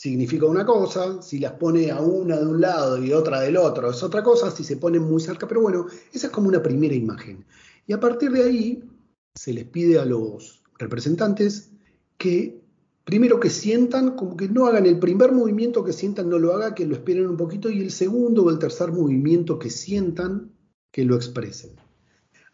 significa 0.00 0.46
una 0.46 0.64
cosa, 0.64 1.20
si 1.20 1.38
las 1.38 1.52
pone 1.52 1.90
a 1.90 2.00
una 2.00 2.38
de 2.38 2.46
un 2.46 2.58
lado 2.58 3.04
y 3.04 3.12
otra 3.12 3.42
del 3.42 3.58
otro 3.58 3.90
es 3.90 4.02
otra 4.02 4.22
cosa, 4.22 4.50
si 4.50 4.64
se 4.64 4.78
ponen 4.78 5.02
muy 5.02 5.20
cerca, 5.20 5.46
pero 5.46 5.60
bueno, 5.60 5.88
esa 6.10 6.28
es 6.28 6.32
como 6.32 6.48
una 6.48 6.62
primera 6.62 6.94
imagen. 6.94 7.44
Y 7.86 7.92
a 7.92 8.00
partir 8.00 8.30
de 8.30 8.42
ahí 8.42 8.82
se 9.34 9.52
les 9.52 9.66
pide 9.66 9.98
a 9.98 10.06
los 10.06 10.62
representantes 10.78 11.72
que 12.16 12.62
primero 13.04 13.38
que 13.40 13.50
sientan, 13.50 14.16
como 14.16 14.38
que 14.38 14.48
no 14.48 14.64
hagan 14.64 14.86
el 14.86 14.98
primer 14.98 15.32
movimiento 15.32 15.84
que 15.84 15.92
sientan, 15.92 16.30
no 16.30 16.38
lo 16.38 16.54
haga, 16.54 16.74
que 16.74 16.86
lo 16.86 16.94
esperen 16.94 17.26
un 17.26 17.36
poquito, 17.36 17.68
y 17.68 17.82
el 17.82 17.90
segundo 17.90 18.44
o 18.44 18.50
el 18.50 18.58
tercer 18.58 18.92
movimiento 18.92 19.58
que 19.58 19.68
sientan, 19.68 20.50
que 20.90 21.04
lo 21.04 21.14
expresen. 21.14 21.72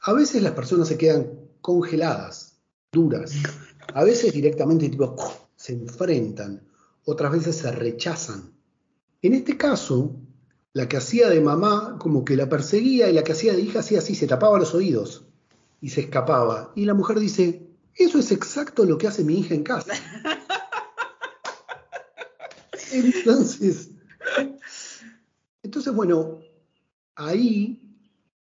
A 0.00 0.12
veces 0.14 0.42
las 0.42 0.52
personas 0.52 0.88
se 0.88 0.98
quedan 0.98 1.30
congeladas, 1.60 2.58
duras. 2.90 3.36
A 3.94 4.02
veces 4.02 4.32
directamente 4.32 4.88
tipo, 4.88 5.14
se 5.54 5.74
enfrentan. 5.74 6.65
Otras 7.08 7.30
veces 7.30 7.56
se 7.56 7.70
rechazan. 7.70 8.52
En 9.22 9.32
este 9.32 9.56
caso, 9.56 10.16
la 10.72 10.88
que 10.88 10.96
hacía 10.96 11.28
de 11.28 11.40
mamá 11.40 11.98
como 12.00 12.24
que 12.24 12.36
la 12.36 12.48
perseguía 12.48 13.08
y 13.08 13.12
la 13.12 13.22
que 13.22 13.30
hacía 13.30 13.52
de 13.52 13.60
hija 13.60 13.78
hacía 13.78 14.00
así, 14.00 14.16
se 14.16 14.26
tapaba 14.26 14.58
los 14.58 14.74
oídos 14.74 15.24
y 15.80 15.90
se 15.90 16.00
escapaba. 16.00 16.72
Y 16.74 16.84
la 16.84 16.94
mujer 16.94 17.20
dice, 17.20 17.64
eso 17.94 18.18
es 18.18 18.32
exacto 18.32 18.84
lo 18.84 18.98
que 18.98 19.06
hace 19.06 19.22
mi 19.22 19.38
hija 19.38 19.54
en 19.54 19.62
casa. 19.62 19.92
Entonces, 22.92 23.90
entonces, 25.62 25.94
bueno, 25.94 26.40
ahí 27.14 27.80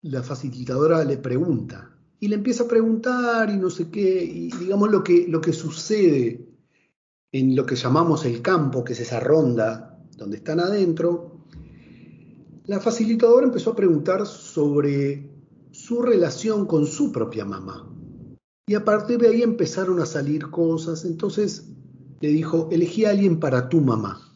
la 0.03 0.23
facilitadora 0.23 1.03
le 1.03 1.17
pregunta 1.17 1.97
y 2.19 2.29
le 2.29 2.35
empieza 2.35 2.63
a 2.63 2.67
preguntar 2.67 3.49
y 3.49 3.57
no 3.57 3.69
sé 3.69 3.89
qué, 3.89 4.23
y 4.23 4.51
digamos 4.51 4.89
lo 4.91 5.03
que, 5.03 5.25
lo 5.27 5.41
que 5.41 5.53
sucede 5.53 6.52
en 7.33 7.55
lo 7.55 7.65
que 7.65 7.75
llamamos 7.75 8.25
el 8.25 8.41
campo, 8.41 8.83
que 8.83 8.93
es 8.93 8.99
esa 9.01 9.19
ronda 9.19 9.99
donde 10.17 10.37
están 10.37 10.59
adentro, 10.59 11.39
la 12.65 12.79
facilitadora 12.79 13.47
empezó 13.47 13.71
a 13.71 13.75
preguntar 13.75 14.25
sobre 14.25 15.29
su 15.71 16.03
relación 16.03 16.67
con 16.67 16.85
su 16.85 17.11
propia 17.11 17.43
mamá. 17.43 17.89
Y 18.67 18.75
a 18.75 18.85
partir 18.85 19.17
de 19.17 19.29
ahí 19.29 19.41
empezaron 19.41 19.99
a 19.99 20.05
salir 20.05 20.49
cosas. 20.49 21.03
Entonces 21.03 21.69
le 22.21 22.29
dijo, 22.29 22.69
elegí 22.71 23.03
a 23.03 23.09
alguien 23.09 23.39
para 23.39 23.67
tu 23.67 23.81
mamá. 23.81 24.31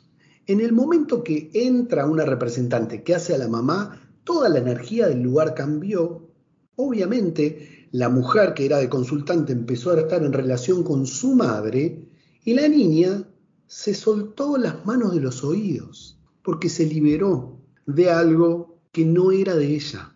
En 0.48 0.60
el 0.60 0.74
momento 0.74 1.24
que 1.24 1.52
entra 1.54 2.08
una 2.08 2.26
representante 2.26 3.04
que 3.04 3.16
hace 3.16 3.36
a 3.36 3.38
la 3.38 3.48
mamá, 3.48 4.02
toda 4.24 4.50
la 4.50 4.58
energía 4.58 5.08
del 5.08 5.22
lugar 5.22 5.54
cambió. 5.54 6.28
Obviamente, 6.76 7.88
la 7.92 8.10
mujer 8.10 8.54
que 8.56 8.66
era 8.66 8.80
de 8.80 8.90
consultante 8.90 9.54
empezó 9.54 9.92
a 9.92 10.00
estar 10.00 10.24
en 10.24 10.34
relación 10.34 10.84
con 10.84 11.06
su 11.06 11.36
madre 11.36 12.07
y 12.48 12.54
la 12.54 12.70
niña 12.70 13.28
se 13.66 13.94
soltó 13.94 14.58
las 14.58 14.86
manos 14.86 15.14
de 15.14 15.20
los 15.20 15.44
oídos 15.44 16.18
porque 16.44 16.70
se 16.70 16.86
liberó 16.86 17.60
de 17.86 18.10
algo 18.10 18.80
que 18.94 19.04
no 19.04 19.34
era 19.34 19.54
de 19.54 19.76
ella. 19.76 20.16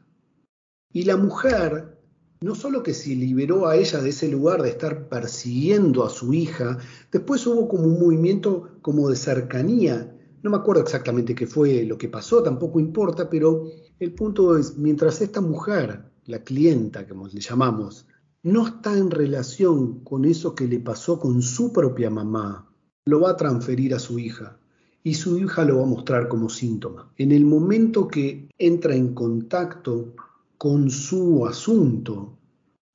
Y 0.93 1.03
la 1.03 1.17
mujer 1.17 1.99
no 2.39 2.55
solo 2.55 2.83
que 2.83 2.93
se 2.93 3.09
liberó 3.09 3.67
a 3.67 3.75
ella 3.75 3.99
de 3.99 4.11
ese 4.11 4.29
lugar 4.29 4.61
de 4.61 4.69
estar 4.69 5.09
persiguiendo 5.09 6.05
a 6.05 6.09
su 6.09 6.33
hija, 6.33 6.77
después 7.11 7.45
hubo 7.47 7.67
como 7.67 7.83
un 7.83 7.99
movimiento 7.99 8.77
como 8.81 9.09
de 9.09 9.17
cercanía. 9.17 10.17
No 10.41 10.51
me 10.51 10.55
acuerdo 10.55 10.83
exactamente 10.83 11.35
qué 11.35 11.47
fue 11.47 11.83
lo 11.83 11.97
que 11.97 12.07
pasó, 12.07 12.41
tampoco 12.41 12.79
importa, 12.79 13.29
pero 13.29 13.65
el 13.99 14.13
punto 14.13 14.57
es, 14.57 14.77
mientras 14.77 15.19
esta 15.19 15.41
mujer, 15.41 16.05
la 16.27 16.41
clienta, 16.45 17.05
como 17.05 17.27
le 17.27 17.41
llamamos, 17.41 18.05
no 18.43 18.67
está 18.67 18.97
en 18.97 19.11
relación 19.11 20.03
con 20.03 20.25
eso 20.25 20.55
que 20.55 20.67
le 20.67 20.79
pasó 20.79 21.19
con 21.19 21.41
su 21.41 21.71
propia 21.71 22.09
mamá, 22.09 22.67
lo 23.05 23.21
va 23.21 23.31
a 23.31 23.37
transferir 23.37 23.93
a 23.93 23.99
su 23.99 24.19
hija 24.19 24.57
y 25.03 25.15
su 25.15 25.37
hija 25.37 25.65
lo 25.65 25.77
va 25.77 25.83
a 25.83 25.87
mostrar 25.87 26.27
como 26.27 26.49
síntoma. 26.49 27.11
En 27.17 27.31
el 27.31 27.45
momento 27.45 28.07
que 28.07 28.49
entra 28.57 28.95
en 28.95 29.13
contacto 29.13 30.13
con 30.57 30.89
su 30.89 31.45
asunto, 31.45 32.37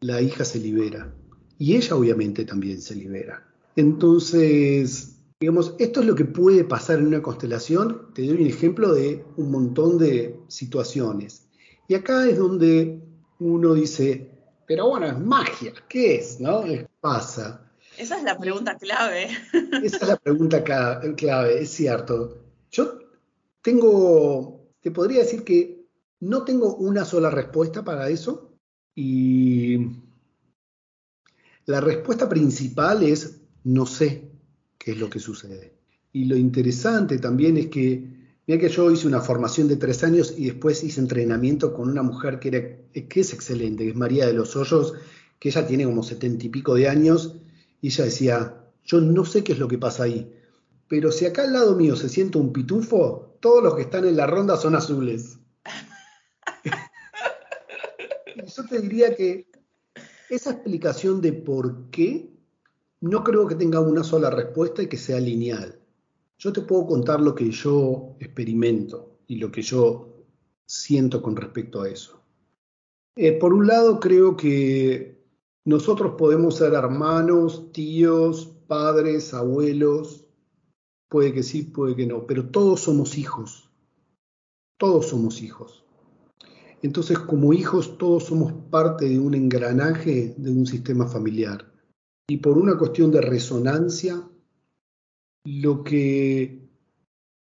la 0.00 0.20
hija 0.20 0.44
se 0.44 0.60
libera. 0.60 1.12
Y 1.58 1.74
ella 1.74 1.96
obviamente 1.96 2.44
también 2.44 2.80
se 2.80 2.94
libera. 2.94 3.44
Entonces, 3.74 5.16
digamos, 5.40 5.74
esto 5.78 6.00
es 6.00 6.06
lo 6.06 6.14
que 6.14 6.24
puede 6.24 6.64
pasar 6.64 6.98
en 6.98 7.08
una 7.08 7.22
constelación. 7.22 8.12
Te 8.14 8.26
doy 8.26 8.42
un 8.42 8.46
ejemplo 8.46 8.94
de 8.94 9.24
un 9.36 9.50
montón 9.50 9.98
de 9.98 10.38
situaciones. 10.48 11.46
Y 11.88 11.94
acá 11.94 12.28
es 12.28 12.38
donde 12.38 13.02
uno 13.40 13.74
dice, 13.74 14.35
pero 14.66 14.88
bueno, 14.88 15.06
es 15.06 15.18
magia, 15.18 15.72
¿qué 15.88 16.16
es? 16.16 16.40
¿No? 16.40 16.64
Pasa. 17.00 17.62
Esa 17.96 18.18
es 18.18 18.24
la 18.24 18.38
pregunta 18.38 18.76
clave. 18.76 19.28
Esa 19.82 19.96
es 19.96 20.08
la 20.08 20.16
pregunta 20.16 20.62
clave, 20.62 21.60
es 21.60 21.70
cierto. 21.70 22.38
Yo 22.70 22.98
tengo, 23.62 24.70
te 24.80 24.90
podría 24.90 25.20
decir 25.20 25.44
que 25.44 25.86
no 26.20 26.44
tengo 26.44 26.76
una 26.76 27.04
sola 27.04 27.30
respuesta 27.30 27.84
para 27.84 28.08
eso 28.08 28.58
y 28.94 29.78
la 31.66 31.80
respuesta 31.80 32.28
principal 32.28 33.02
es 33.02 33.40
no 33.64 33.86
sé 33.86 34.30
qué 34.78 34.92
es 34.92 34.98
lo 34.98 35.10
que 35.10 35.18
sucede. 35.18 35.74
Y 36.12 36.24
lo 36.24 36.36
interesante 36.36 37.18
también 37.18 37.56
es 37.56 37.66
que, 37.66 38.15
mira 38.46 38.60
que 38.60 38.68
yo 38.68 38.90
hice 38.90 39.06
una 39.06 39.20
formación 39.20 39.68
de 39.68 39.76
tres 39.76 40.02
años 40.04 40.34
y 40.36 40.46
después 40.46 40.84
hice 40.84 41.00
entrenamiento 41.00 41.72
con 41.74 41.88
una 41.90 42.02
mujer 42.02 42.38
que, 42.38 42.48
era, 42.48 42.60
que 43.08 43.20
es 43.20 43.32
excelente, 43.32 43.84
que 43.84 43.90
es 43.90 43.96
María 43.96 44.26
de 44.26 44.32
los 44.34 44.54
Hoyos, 44.56 44.94
que 45.38 45.48
ella 45.48 45.66
tiene 45.66 45.84
como 45.84 46.02
setenta 46.02 46.46
y 46.46 46.48
pico 46.48 46.74
de 46.74 46.88
años, 46.88 47.36
y 47.80 47.88
ella 47.88 48.04
decía, 48.04 48.64
yo 48.84 49.00
no 49.00 49.24
sé 49.24 49.44
qué 49.44 49.52
es 49.52 49.58
lo 49.58 49.68
que 49.68 49.78
pasa 49.78 50.04
ahí, 50.04 50.32
pero 50.88 51.10
si 51.12 51.26
acá 51.26 51.42
al 51.42 51.52
lado 51.52 51.76
mío 51.76 51.96
se 51.96 52.08
siente 52.08 52.38
un 52.38 52.52
pitufo, 52.52 53.36
todos 53.40 53.62
los 53.62 53.74
que 53.74 53.82
están 53.82 54.06
en 54.06 54.16
la 54.16 54.26
ronda 54.26 54.56
son 54.56 54.74
azules 54.74 55.38
yo 58.56 58.64
te 58.66 58.80
diría 58.80 59.14
que 59.14 59.50
esa 60.30 60.52
explicación 60.52 61.20
de 61.20 61.32
por 61.32 61.90
qué 61.90 62.30
no 63.00 63.22
creo 63.22 63.46
que 63.46 63.54
tenga 63.54 63.80
una 63.80 64.02
sola 64.02 64.30
respuesta 64.30 64.82
y 64.82 64.88
que 64.88 64.96
sea 64.96 65.20
lineal. 65.20 65.78
Yo 66.38 66.52
te 66.52 66.60
puedo 66.60 66.86
contar 66.86 67.20
lo 67.20 67.34
que 67.34 67.50
yo 67.50 68.16
experimento 68.20 69.18
y 69.26 69.36
lo 69.36 69.50
que 69.50 69.62
yo 69.62 70.24
siento 70.66 71.22
con 71.22 71.36
respecto 71.36 71.82
a 71.82 71.88
eso. 71.88 72.20
Eh, 73.16 73.32
por 73.32 73.54
un 73.54 73.66
lado, 73.66 73.98
creo 73.98 74.36
que 74.36 75.24
nosotros 75.64 76.14
podemos 76.18 76.56
ser 76.56 76.74
hermanos, 76.74 77.72
tíos, 77.72 78.52
padres, 78.66 79.32
abuelos, 79.32 80.26
puede 81.08 81.32
que 81.32 81.42
sí, 81.42 81.62
puede 81.62 81.96
que 81.96 82.06
no, 82.06 82.26
pero 82.26 82.50
todos 82.50 82.80
somos 82.80 83.16
hijos. 83.16 83.70
Todos 84.78 85.08
somos 85.08 85.40
hijos. 85.40 85.84
Entonces, 86.82 87.18
como 87.18 87.54
hijos, 87.54 87.96
todos 87.96 88.24
somos 88.24 88.52
parte 88.70 89.08
de 89.08 89.18
un 89.18 89.34
engranaje 89.34 90.34
de 90.36 90.50
un 90.50 90.66
sistema 90.66 91.06
familiar. 91.06 91.72
Y 92.28 92.36
por 92.38 92.58
una 92.58 92.76
cuestión 92.76 93.10
de 93.10 93.22
resonancia, 93.22 94.22
lo 95.46 95.84
que 95.84 96.60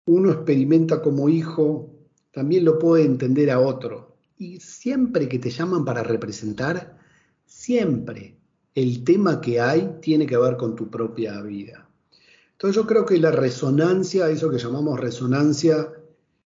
uno 0.05 0.31
experimenta 0.31 1.01
como 1.01 1.27
hijo, 1.27 1.89
también 2.31 2.63
lo 2.63 2.77
puede 2.77 3.03
entender 3.03 3.49
a 3.49 3.59
otro. 3.59 4.15
Y 4.37 4.59
siempre 4.59 5.27
que 5.27 5.39
te 5.39 5.49
llaman 5.49 5.83
para 5.83 6.03
representar, 6.03 6.97
siempre 7.45 8.37
el 8.75 9.03
tema 9.03 9.41
que 9.41 9.59
hay 9.59 9.97
tiene 10.01 10.27
que 10.27 10.37
ver 10.37 10.55
con 10.57 10.75
tu 10.75 10.89
propia 10.89 11.41
vida. 11.41 11.89
Entonces 12.51 12.75
yo 12.75 12.85
creo 12.85 13.05
que 13.05 13.17
la 13.17 13.31
resonancia, 13.31 14.29
eso 14.29 14.49
que 14.49 14.59
llamamos 14.59 14.99
resonancia, 14.99 15.91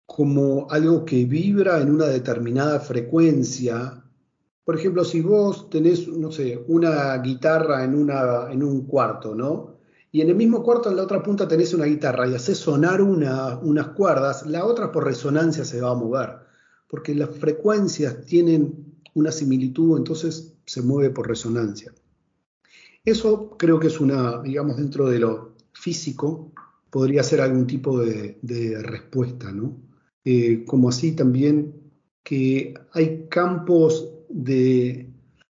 como 0.06 0.70
algo 0.70 1.04
que 1.04 1.24
vibra 1.24 1.80
en 1.80 1.90
una 1.90 2.06
determinada 2.06 2.80
frecuencia. 2.80 4.02
Por 4.64 4.76
ejemplo, 4.76 5.04
si 5.04 5.20
vos 5.22 5.68
tenés, 5.68 6.06
no 6.08 6.30
sé, 6.30 6.62
una 6.68 7.16
guitarra 7.18 7.84
en, 7.84 7.94
una, 7.94 8.50
en 8.50 8.62
un 8.62 8.86
cuarto, 8.86 9.34
¿no? 9.34 9.77
Y 10.10 10.22
en 10.22 10.30
el 10.30 10.36
mismo 10.36 10.62
cuarto, 10.62 10.88
en 10.88 10.96
la 10.96 11.02
otra 11.02 11.22
punta, 11.22 11.46
tenés 11.46 11.74
una 11.74 11.84
guitarra 11.84 12.26
y 12.26 12.34
haces 12.34 12.58
sonar 12.58 13.02
unas 13.02 13.88
cuerdas, 13.88 14.46
la 14.46 14.64
otra 14.64 14.90
por 14.90 15.04
resonancia 15.04 15.64
se 15.64 15.80
va 15.80 15.90
a 15.90 15.94
mover, 15.94 16.30
porque 16.88 17.14
las 17.14 17.30
frecuencias 17.30 18.24
tienen 18.24 18.96
una 19.14 19.30
similitud, 19.30 19.98
entonces 19.98 20.54
se 20.64 20.80
mueve 20.80 21.10
por 21.10 21.28
resonancia. 21.28 21.92
Eso 23.04 23.56
creo 23.58 23.78
que 23.78 23.88
es 23.88 24.00
una, 24.00 24.42
digamos, 24.42 24.76
dentro 24.76 25.08
de 25.08 25.18
lo 25.18 25.54
físico, 25.72 26.52
podría 26.90 27.22
ser 27.22 27.40
algún 27.40 27.66
tipo 27.66 27.98
de, 28.00 28.38
respuesta, 28.82 29.52
¿no? 29.52 29.76
Eh, 30.24 30.64
como 30.66 30.88
así 30.88 31.12
también 31.12 31.74
que 32.22 32.74
hay 32.92 33.26
campos 33.28 34.10
de... 34.28 35.10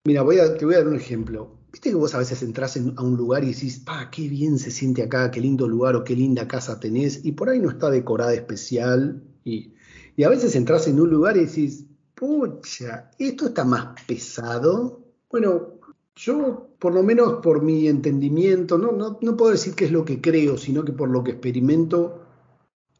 Mira, 0.04 0.22
voy 0.22 0.38
a, 0.38 0.56
te 0.56 0.64
voy 0.64 0.74
a 0.74 0.78
dar 0.78 0.88
un 0.88 0.96
ejemplo. 0.96 1.57
Viste 1.72 1.90
que 1.90 1.96
vos 1.96 2.14
a 2.14 2.18
veces 2.18 2.42
entras 2.42 2.76
a 2.76 3.02
un 3.02 3.16
lugar 3.16 3.44
y 3.44 3.52
decís, 3.52 3.82
¡ah, 3.86 4.10
qué 4.10 4.28
bien 4.28 4.58
se 4.58 4.70
siente 4.70 5.02
acá, 5.02 5.30
qué 5.30 5.40
lindo 5.40 5.68
lugar 5.68 5.96
o 5.96 6.04
qué 6.04 6.16
linda 6.16 6.48
casa 6.48 6.80
tenés! 6.80 7.24
Y 7.24 7.32
por 7.32 7.48
ahí 7.48 7.60
no 7.60 7.70
está 7.70 7.90
decorada 7.90 8.34
especial. 8.34 9.22
Y, 9.44 9.74
y 10.16 10.24
a 10.24 10.28
veces 10.28 10.56
entras 10.56 10.88
en 10.88 11.00
un 11.00 11.10
lugar 11.10 11.36
y 11.36 11.46
decís, 11.46 11.84
pucha, 12.14 13.10
esto 13.18 13.46
está 13.46 13.64
más 13.64 14.02
pesado. 14.06 15.04
Bueno, 15.30 15.78
yo, 16.16 16.70
por 16.78 16.94
lo 16.94 17.02
menos 17.02 17.34
por 17.42 17.62
mi 17.62 17.86
entendimiento, 17.86 18.76
no, 18.76 18.92
no, 18.92 19.18
no 19.20 19.36
puedo 19.36 19.52
decir 19.52 19.74
qué 19.74 19.84
es 19.84 19.92
lo 19.92 20.04
que 20.04 20.20
creo, 20.20 20.58
sino 20.58 20.84
que 20.84 20.92
por 20.92 21.10
lo 21.10 21.22
que 21.22 21.32
experimento, 21.32 22.22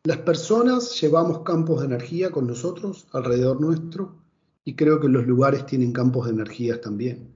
las 0.05 0.19
personas 0.19 1.01
llevamos 1.01 1.41
campos 1.41 1.81
de 1.81 1.87
energía 1.87 2.31
con 2.31 2.47
nosotros 2.47 3.09
alrededor 3.13 3.61
nuestro 3.61 4.23
y 4.65 4.77
creo 4.77 5.01
que 5.01 5.09
los 5.09 5.27
lugares 5.27 5.67
tienen 5.67 5.93
campos 5.93 6.27
de 6.27 6.33
energías 6.33 6.81
también, 6.81 7.35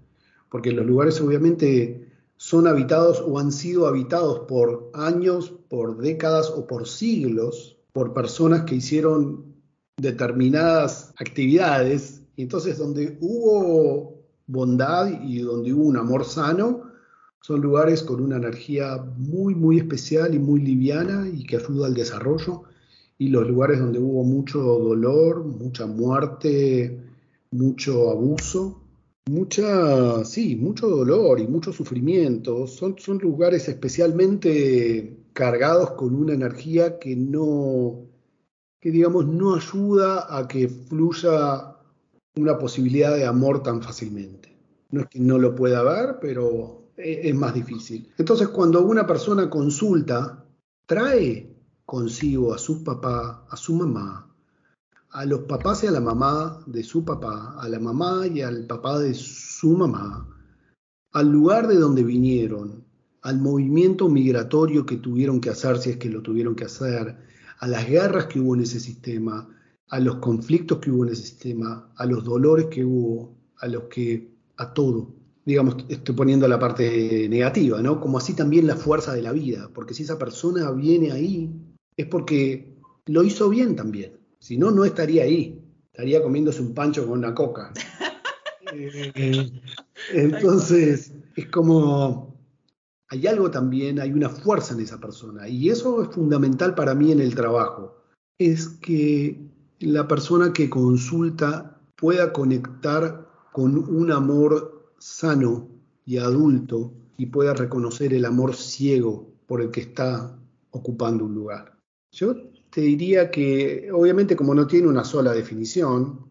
porque 0.52 0.70
los 0.70 0.84
lugares 0.84 1.18
obviamente 1.22 2.12
son 2.36 2.66
habitados 2.66 3.24
o 3.26 3.38
han 3.38 3.50
sido 3.50 3.86
habitados 3.86 4.40
por 4.40 4.90
años, 4.92 5.50
por 5.70 5.96
décadas 5.96 6.50
o 6.50 6.66
por 6.66 6.86
siglos 6.86 7.78
por 7.92 8.12
personas 8.12 8.62
que 8.62 8.76
hicieron 8.76 9.44
determinadas 9.96 11.14
actividades 11.18 12.22
Y 12.36 12.42
entonces 12.42 12.78
donde 12.78 13.16
hubo 13.20 14.22
bondad 14.46 15.22
y 15.22 15.40
donde 15.40 15.72
hubo 15.72 15.84
un 15.84 15.96
amor 15.96 16.24
sano, 16.24 16.82
son 17.40 17.60
lugares 17.60 18.02
con 18.02 18.20
una 18.20 18.36
energía 18.36 19.02
muy, 19.16 19.54
muy 19.54 19.78
especial 19.78 20.34
y 20.34 20.38
muy 20.38 20.60
liviana 20.60 21.28
y 21.28 21.44
que 21.44 21.56
ayuda 21.56 21.86
al 21.86 21.94
desarrollo. 21.94 22.64
Y 23.18 23.28
los 23.28 23.46
lugares 23.48 23.80
donde 23.80 23.98
hubo 23.98 24.22
mucho 24.24 24.60
dolor, 24.60 25.44
mucha 25.44 25.86
muerte, 25.86 27.00
mucho 27.50 28.10
abuso, 28.10 28.81
mucha, 29.28 30.24
sí, 30.24 30.56
mucho 30.56 30.88
dolor 30.88 31.40
y 31.40 31.46
mucho 31.46 31.72
sufrimiento, 31.72 32.66
son, 32.66 32.96
son 32.98 33.18
lugares 33.18 33.68
especialmente 33.68 35.16
cargados 35.32 35.92
con 35.92 36.14
una 36.14 36.34
energía 36.34 36.98
que 36.98 37.16
no, 37.16 38.06
que 38.80 38.90
digamos, 38.90 39.26
no 39.26 39.54
ayuda 39.54 40.36
a 40.36 40.46
que 40.48 40.68
fluya 40.68 41.76
una 42.36 42.58
posibilidad 42.58 43.14
de 43.16 43.26
amor 43.26 43.62
tan 43.62 43.82
fácilmente. 43.82 44.56
No 44.90 45.02
es 45.02 45.06
que 45.06 45.20
no 45.20 45.38
lo 45.38 45.54
pueda 45.54 45.82
ver, 45.82 46.18
pero 46.20 46.88
e, 46.96 47.28
es 47.28 47.34
más 47.34 47.54
difícil. 47.54 48.12
Entonces, 48.18 48.48
cuando 48.48 48.84
una 48.84 49.06
persona 49.06 49.48
consulta, 49.48 50.44
trae 50.86 51.48
consigo 51.84 52.54
a 52.54 52.58
su 52.58 52.82
papá, 52.84 53.46
a 53.48 53.56
su 53.56 53.74
mamá, 53.74 54.31
a 55.12 55.26
los 55.26 55.40
papás 55.40 55.84
y 55.84 55.86
a 55.86 55.90
la 55.90 56.00
mamá 56.00 56.62
de 56.66 56.82
su 56.82 57.04
papá, 57.04 57.54
a 57.60 57.68
la 57.68 57.78
mamá 57.78 58.26
y 58.26 58.40
al 58.40 58.66
papá 58.66 58.98
de 58.98 59.14
su 59.14 59.76
mamá, 59.76 60.26
al 61.12 61.28
lugar 61.30 61.68
de 61.68 61.76
donde 61.76 62.02
vinieron, 62.02 62.84
al 63.20 63.38
movimiento 63.38 64.08
migratorio 64.08 64.86
que 64.86 64.96
tuvieron 64.96 65.40
que 65.40 65.50
hacer, 65.50 65.78
si 65.78 65.90
es 65.90 65.96
que 65.98 66.08
lo 66.08 66.22
tuvieron 66.22 66.54
que 66.54 66.64
hacer, 66.64 67.18
a 67.58 67.68
las 67.68 67.86
guerras 67.86 68.26
que 68.26 68.40
hubo 68.40 68.54
en 68.54 68.62
ese 68.62 68.80
sistema, 68.80 69.48
a 69.90 70.00
los 70.00 70.16
conflictos 70.16 70.78
que 70.78 70.90
hubo 70.90 71.04
en 71.04 71.12
ese 71.12 71.22
sistema, 71.22 71.92
a 71.94 72.06
los 72.06 72.24
dolores 72.24 72.66
que 72.66 72.82
hubo, 72.82 73.36
a 73.58 73.68
los 73.68 73.84
que, 73.84 74.32
a 74.56 74.72
todo. 74.72 75.14
Digamos, 75.44 75.76
estoy 75.88 76.14
poniendo 76.14 76.48
la 76.48 76.58
parte 76.58 77.28
negativa, 77.28 77.82
¿no? 77.82 78.00
Como 78.00 78.16
así 78.16 78.34
también 78.34 78.66
la 78.66 78.76
fuerza 78.76 79.12
de 79.12 79.22
la 79.22 79.32
vida, 79.32 79.70
porque 79.74 79.92
si 79.92 80.04
esa 80.04 80.18
persona 80.18 80.70
viene 80.70 81.12
ahí, 81.12 81.52
es 81.96 82.06
porque 82.06 82.78
lo 83.06 83.22
hizo 83.22 83.50
bien 83.50 83.76
también. 83.76 84.21
Si 84.42 84.58
no, 84.58 84.72
no 84.72 84.84
estaría 84.84 85.22
ahí. 85.22 85.56
Estaría 85.92 86.20
comiéndose 86.20 86.60
un 86.62 86.74
pancho 86.74 87.06
con 87.06 87.18
una 87.18 87.34
coca. 87.34 87.72
Eh, 88.74 89.50
entonces, 90.14 91.12
es 91.36 91.46
como, 91.48 92.34
hay 93.08 93.26
algo 93.26 93.50
también, 93.50 94.00
hay 94.00 94.10
una 94.12 94.30
fuerza 94.30 94.72
en 94.72 94.80
esa 94.80 94.98
persona. 94.98 95.46
Y 95.46 95.68
eso 95.68 96.02
es 96.02 96.08
fundamental 96.08 96.74
para 96.74 96.94
mí 96.94 97.12
en 97.12 97.20
el 97.20 97.34
trabajo. 97.34 97.98
Es 98.38 98.68
que 98.68 99.38
la 99.80 100.08
persona 100.08 100.54
que 100.54 100.70
consulta 100.70 101.78
pueda 101.96 102.32
conectar 102.32 103.28
con 103.52 103.76
un 103.76 104.10
amor 104.10 104.94
sano 104.98 105.68
y 106.06 106.16
adulto 106.16 106.94
y 107.18 107.26
pueda 107.26 107.52
reconocer 107.52 108.14
el 108.14 108.24
amor 108.24 108.54
ciego 108.54 109.28
por 109.46 109.60
el 109.60 109.70
que 109.70 109.82
está 109.82 110.34
ocupando 110.70 111.26
un 111.26 111.34
lugar. 111.34 111.76
Yo 112.10 112.51
te 112.72 112.80
diría 112.80 113.30
que, 113.30 113.90
obviamente 113.92 114.34
como 114.34 114.54
no 114.54 114.66
tiene 114.66 114.88
una 114.88 115.04
sola 115.04 115.32
definición, 115.32 116.26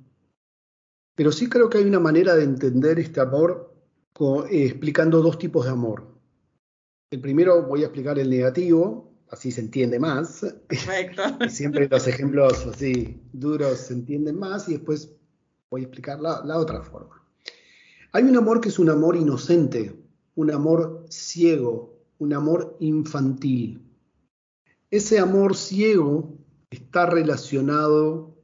pero 1.16 1.32
sí 1.32 1.48
creo 1.48 1.70
que 1.70 1.78
hay 1.78 1.86
una 1.86 2.00
manera 2.00 2.36
de 2.36 2.44
entender 2.44 2.98
este 2.98 3.20
amor 3.20 3.76
eh, 4.50 4.66
explicando 4.66 5.22
dos 5.22 5.38
tipos 5.38 5.66
de 5.66 5.72
amor. 5.72 6.08
El 7.12 7.22
primero 7.22 7.68
voy 7.68 7.84
a 7.84 7.86
explicar 7.86 8.18
el 8.18 8.32
negativo, 8.32 9.14
así 9.30 9.52
se 9.52 9.62
entiende 9.62 10.00
más. 10.00 10.44
Perfecto. 10.68 11.22
Siempre 11.50 11.88
los 11.88 12.08
ejemplos 12.08 12.66
así 12.66 13.22
duros 13.32 13.78
se 13.78 13.94
entienden 13.94 14.40
más 14.40 14.68
y 14.68 14.74
después 14.74 15.14
voy 15.70 15.82
a 15.82 15.84
explicar 15.84 16.20
la, 16.20 16.44
la 16.44 16.58
otra 16.58 16.82
forma. 16.82 17.24
Hay 18.14 18.24
un 18.24 18.36
amor 18.36 18.62
que 18.62 18.70
es 18.70 18.80
un 18.80 18.90
amor 18.90 19.16
inocente, 19.16 19.96
un 20.34 20.50
amor 20.50 21.06
ciego, 21.08 22.00
un 22.18 22.34
amor 22.34 22.78
infantil. 22.80 23.92
Ese 24.92 25.20
amor 25.20 25.56
ciego 25.56 26.41
está 26.72 27.06
relacionado 27.06 28.36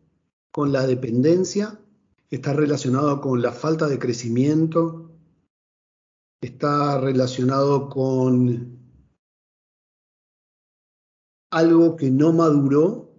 con 0.52 0.72
la 0.72 0.86
dependencia, 0.86 1.80
está 2.30 2.54
relacionado 2.54 3.22
con 3.22 3.42
la 3.42 3.52
falta 3.52 3.88
de 3.88 3.98
crecimiento, 3.98 5.12
está 6.42 7.00
relacionado 7.00 7.90
con 7.90 8.78
algo 11.50 11.96
que 11.96 12.12
no 12.12 12.34
maduró 12.34 13.16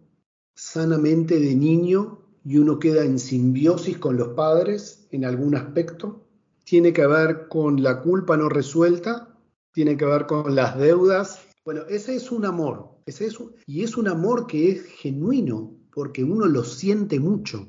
sanamente 0.55 1.41
de 1.41 1.55
niño 1.55 2.21
y 2.45 2.59
uno 2.59 2.79
queda 2.79 3.05
en 3.05 3.19
simbiosis 3.19 3.99
con 3.99 4.17
los 4.17 4.29
padres 4.29 5.09
en 5.11 5.25
algún 5.25 5.55
aspecto. 5.55 6.27
Tiene 6.65 6.93
que 6.93 7.07
ver 7.07 7.49
con 7.49 7.83
la 7.83 8.03
culpa 8.03 8.37
no 8.37 8.51
resuelta, 8.51 9.35
tiene 9.73 9.97
que 9.97 10.05
ver 10.05 10.27
con 10.27 10.55
las 10.55 10.79
deudas. 10.79 11.41
Bueno, 11.65 11.83
ese 11.89 12.15
es 12.15 12.31
un 12.31 12.45
amor, 12.45 12.98
es 13.09 13.39
y 13.67 13.83
es 13.83 13.97
un 13.97 14.09
amor 14.09 14.47
que 14.47 14.71
es 14.71 14.85
genuino 14.85 15.75
porque 15.93 16.23
uno 16.23 16.47
lo 16.47 16.65
siente 16.65 17.19
mucho. 17.19 17.67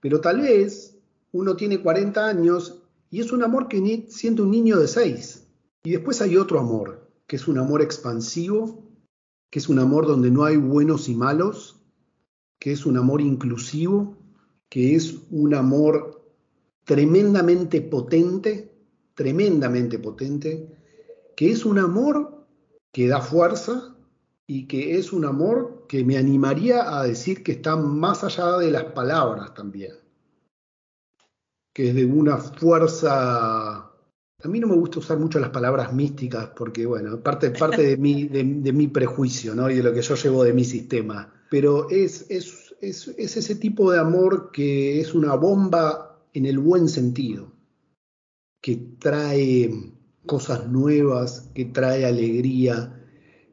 Pero 0.00 0.20
tal 0.20 0.40
vez 0.40 0.96
uno 1.32 1.56
tiene 1.56 1.82
40 1.82 2.26
años 2.26 2.82
y 3.10 3.20
es 3.20 3.32
un 3.32 3.42
amor 3.42 3.68
que 3.68 4.06
siente 4.08 4.42
un 4.42 4.50
niño 4.50 4.78
de 4.78 4.88
seis. 4.88 5.46
Y 5.84 5.90
después 5.90 6.20
hay 6.20 6.36
otro 6.36 6.58
amor, 6.58 7.10
que 7.26 7.36
es 7.36 7.48
un 7.48 7.58
amor 7.58 7.82
expansivo, 7.82 8.84
que 9.50 9.58
es 9.58 9.68
un 9.68 9.78
amor 9.78 10.06
donde 10.06 10.30
no 10.30 10.44
hay 10.44 10.56
buenos 10.56 11.08
y 11.08 11.14
malos, 11.14 11.80
que 12.58 12.72
es 12.72 12.86
un 12.86 12.96
amor 12.96 13.20
inclusivo, 13.20 14.16
que 14.68 14.94
es 14.94 15.16
un 15.30 15.54
amor 15.54 16.24
tremendamente 16.84 17.80
potente, 17.80 18.72
tremendamente 19.14 19.98
potente, 19.98 20.76
que 21.36 21.50
es 21.50 21.64
un 21.64 21.78
amor 21.78 22.46
que 22.92 23.08
da 23.08 23.20
fuerza 23.20 23.95
y 24.46 24.66
que 24.66 24.98
es 24.98 25.12
un 25.12 25.24
amor 25.24 25.86
que 25.88 26.04
me 26.04 26.16
animaría 26.16 26.98
a 26.98 27.04
decir 27.04 27.42
que 27.42 27.52
está 27.52 27.76
más 27.76 28.24
allá 28.24 28.58
de 28.58 28.70
las 28.70 28.84
palabras 28.84 29.54
también 29.54 29.92
que 31.76 31.90
es 31.90 31.94
de 31.94 32.06
una 32.06 32.38
fuerza... 32.38 33.92
A 34.42 34.48
mí 34.48 34.60
no 34.60 34.66
me 34.66 34.76
gusta 34.76 35.00
usar 35.00 35.18
mucho 35.18 35.38
las 35.38 35.50
palabras 35.50 35.92
místicas 35.92 36.48
porque, 36.56 36.86
bueno, 36.86 37.20
parte, 37.20 37.50
parte 37.50 37.82
de, 37.82 37.96
mi, 37.98 38.28
de, 38.28 38.72
mi 38.72 38.88
prejuicio 38.88 39.54
¿no? 39.54 39.68
y 39.70 39.74
de 39.74 39.82
lo 39.82 39.92
que 39.92 40.00
yo 40.00 40.14
llevo 40.14 40.42
de 40.42 40.54
mi 40.54 40.64
sistema. 40.64 41.34
Pero 41.50 41.90
es, 41.90 42.30
es, 42.30 42.74
es, 42.80 43.08
es 43.08 43.36
ese 43.36 43.56
tipo 43.56 43.92
de 43.92 43.98
amor 43.98 44.50
que 44.52 45.00
es 45.00 45.14
una 45.14 45.34
bomba 45.34 46.18
en 46.32 46.46
el 46.46 46.58
buen 46.58 46.88
sentido, 46.88 47.52
que 48.62 48.76
trae 48.98 49.70
cosas 50.24 50.68
nuevas, 50.68 51.50
que 51.54 51.66
trae 51.66 52.06
alegría, 52.06 52.95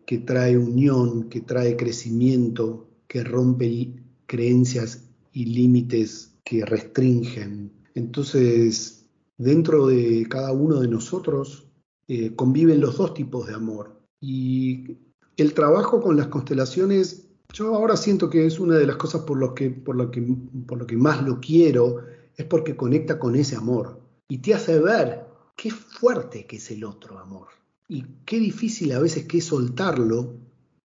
que 0.05 0.19
trae 0.19 0.57
unión, 0.57 1.29
que 1.29 1.41
trae 1.41 1.75
crecimiento, 1.75 2.87
que 3.07 3.23
rompe 3.23 3.93
creencias 4.25 5.09
y 5.31 5.45
límites 5.45 6.35
que 6.43 6.65
restringen. 6.65 7.71
Entonces, 7.95 9.05
dentro 9.37 9.87
de 9.87 10.25
cada 10.29 10.51
uno 10.51 10.79
de 10.79 10.87
nosotros 10.87 11.67
eh, 12.07 12.35
conviven 12.35 12.81
los 12.81 12.97
dos 12.97 13.13
tipos 13.13 13.47
de 13.47 13.53
amor. 13.53 14.01
Y 14.19 14.97
el 15.37 15.53
trabajo 15.53 16.01
con 16.01 16.17
las 16.17 16.27
constelaciones, 16.27 17.27
yo 17.53 17.75
ahora 17.75 17.97
siento 17.97 18.29
que 18.29 18.45
es 18.45 18.59
una 18.59 18.77
de 18.77 18.87
las 18.87 18.97
cosas 18.97 19.21
por 19.21 19.37
lo 19.37 19.53
que, 19.53 19.69
por 19.69 19.95
lo 19.95 20.11
que, 20.11 20.21
por 20.67 20.77
lo 20.77 20.87
que 20.87 20.97
más 20.97 21.23
lo 21.23 21.39
quiero, 21.39 22.01
es 22.35 22.45
porque 22.45 22.75
conecta 22.75 23.19
con 23.19 23.35
ese 23.35 23.55
amor 23.55 24.01
y 24.27 24.39
te 24.39 24.53
hace 24.53 24.79
ver 24.79 25.25
qué 25.55 25.69
fuerte 25.69 26.45
que 26.45 26.55
es 26.55 26.71
el 26.71 26.83
otro 26.83 27.19
amor 27.19 27.47
y 27.87 28.05
qué 28.25 28.39
difícil 28.39 28.91
a 28.93 28.99
veces 28.99 29.25
que 29.25 29.39
es 29.39 29.45
soltarlo 29.45 30.35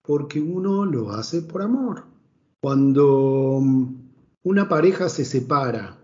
porque 0.01 0.39
uno 0.39 0.85
lo 0.85 1.11
hace 1.11 1.41
por 1.41 1.61
amor. 1.61 2.05
Cuando 2.61 3.61
una 4.43 4.69
pareja 4.69 5.09
se 5.09 5.25
separa 5.25 5.97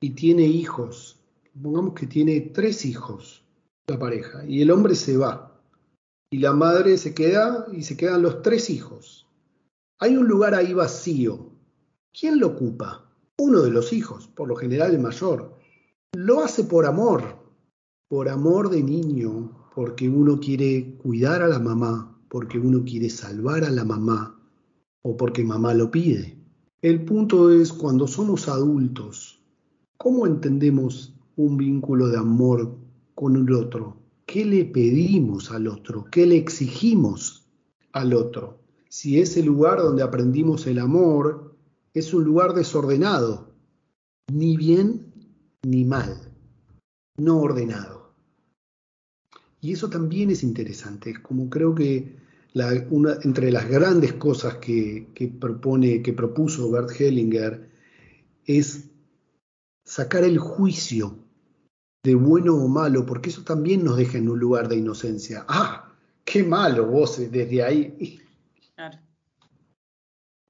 y 0.00 0.10
tiene 0.10 0.46
hijos, 0.46 1.20
pongamos 1.60 1.94
que 1.94 2.06
tiene 2.06 2.40
tres 2.40 2.84
hijos 2.84 3.42
la 3.86 3.98
pareja, 3.98 4.44
y 4.44 4.62
el 4.62 4.70
hombre 4.72 4.96
se 4.96 5.16
va, 5.16 5.60
y 6.30 6.38
la 6.38 6.52
madre 6.52 6.98
se 6.98 7.14
queda 7.14 7.66
y 7.72 7.82
se 7.82 7.96
quedan 7.96 8.22
los 8.22 8.42
tres 8.42 8.68
hijos. 8.68 9.28
Hay 10.00 10.16
un 10.16 10.26
lugar 10.26 10.54
ahí 10.54 10.74
vacío. 10.74 11.52
¿Quién 12.12 12.40
lo 12.40 12.48
ocupa? 12.48 13.12
Uno 13.38 13.62
de 13.62 13.70
los 13.70 13.92
hijos, 13.92 14.26
por 14.26 14.48
lo 14.48 14.56
general 14.56 14.92
el 14.92 14.98
mayor. 14.98 15.56
Lo 16.14 16.42
hace 16.42 16.64
por 16.64 16.84
amor, 16.84 17.22
por 18.08 18.28
amor 18.28 18.70
de 18.70 18.82
niño, 18.82 19.65
porque 19.76 20.08
uno 20.08 20.40
quiere 20.40 20.96
cuidar 20.96 21.42
a 21.42 21.48
la 21.48 21.60
mamá, 21.60 22.18
porque 22.28 22.58
uno 22.58 22.82
quiere 22.84 23.08
salvar 23.08 23.62
a 23.62 23.70
la 23.70 23.84
mamá, 23.84 24.36
o 25.02 25.16
porque 25.16 25.44
mamá 25.44 25.72
lo 25.72 25.92
pide. 25.92 26.36
El 26.82 27.04
punto 27.04 27.52
es 27.52 27.72
cuando 27.72 28.08
somos 28.08 28.48
adultos 28.48 29.36
¿Cómo 29.96 30.26
entendemos 30.26 31.14
un 31.36 31.56
vínculo 31.56 32.08
de 32.08 32.18
amor 32.18 32.76
con 33.14 33.34
el 33.36 33.52
otro? 33.52 33.96
¿Qué 34.26 34.44
le 34.44 34.64
pedimos 34.64 35.50
al 35.50 35.68
otro? 35.68 36.04
¿Qué 36.10 36.26
le 36.26 36.36
exigimos 36.36 37.46
al 37.92 38.12
otro? 38.12 38.60
Si 38.88 39.18
ese 39.20 39.42
lugar 39.42 39.78
donde 39.78 40.02
aprendimos 40.02 40.66
el 40.66 40.78
amor 40.78 41.56
es 41.94 42.12
un 42.12 42.24
lugar 42.24 42.52
desordenado, 42.54 43.54
ni 44.30 44.56
bien 44.56 45.12
ni 45.62 45.84
mal, 45.84 46.30
no 47.16 47.38
ordenado. 47.40 47.95
Y 49.60 49.72
eso 49.72 49.88
también 49.88 50.30
es 50.30 50.42
interesante, 50.42 51.10
es 51.10 51.18
como 51.20 51.48
creo 51.50 51.74
que 51.74 52.16
una, 52.90 53.18
entre 53.22 53.50
las 53.50 53.68
grandes 53.68 54.14
cosas 54.14 54.56
que, 54.56 55.08
que, 55.14 55.28
propone, 55.28 56.02
que 56.02 56.12
propuso 56.12 56.70
Bert 56.70 56.90
Hellinger 56.98 57.68
es 58.44 58.88
sacar 59.84 60.24
el 60.24 60.38
juicio 60.38 61.18
de 62.02 62.14
bueno 62.14 62.54
o 62.54 62.68
malo, 62.68 63.04
porque 63.04 63.30
eso 63.30 63.42
también 63.42 63.84
nos 63.84 63.96
deja 63.96 64.18
en 64.18 64.28
un 64.28 64.38
lugar 64.38 64.68
de 64.68 64.76
inocencia. 64.76 65.44
Ah, 65.48 65.92
qué 66.24 66.44
malo 66.44 66.86
vos 66.86 67.18
desde 67.18 67.62
ahí. 67.62 68.20
Claro. 68.74 68.98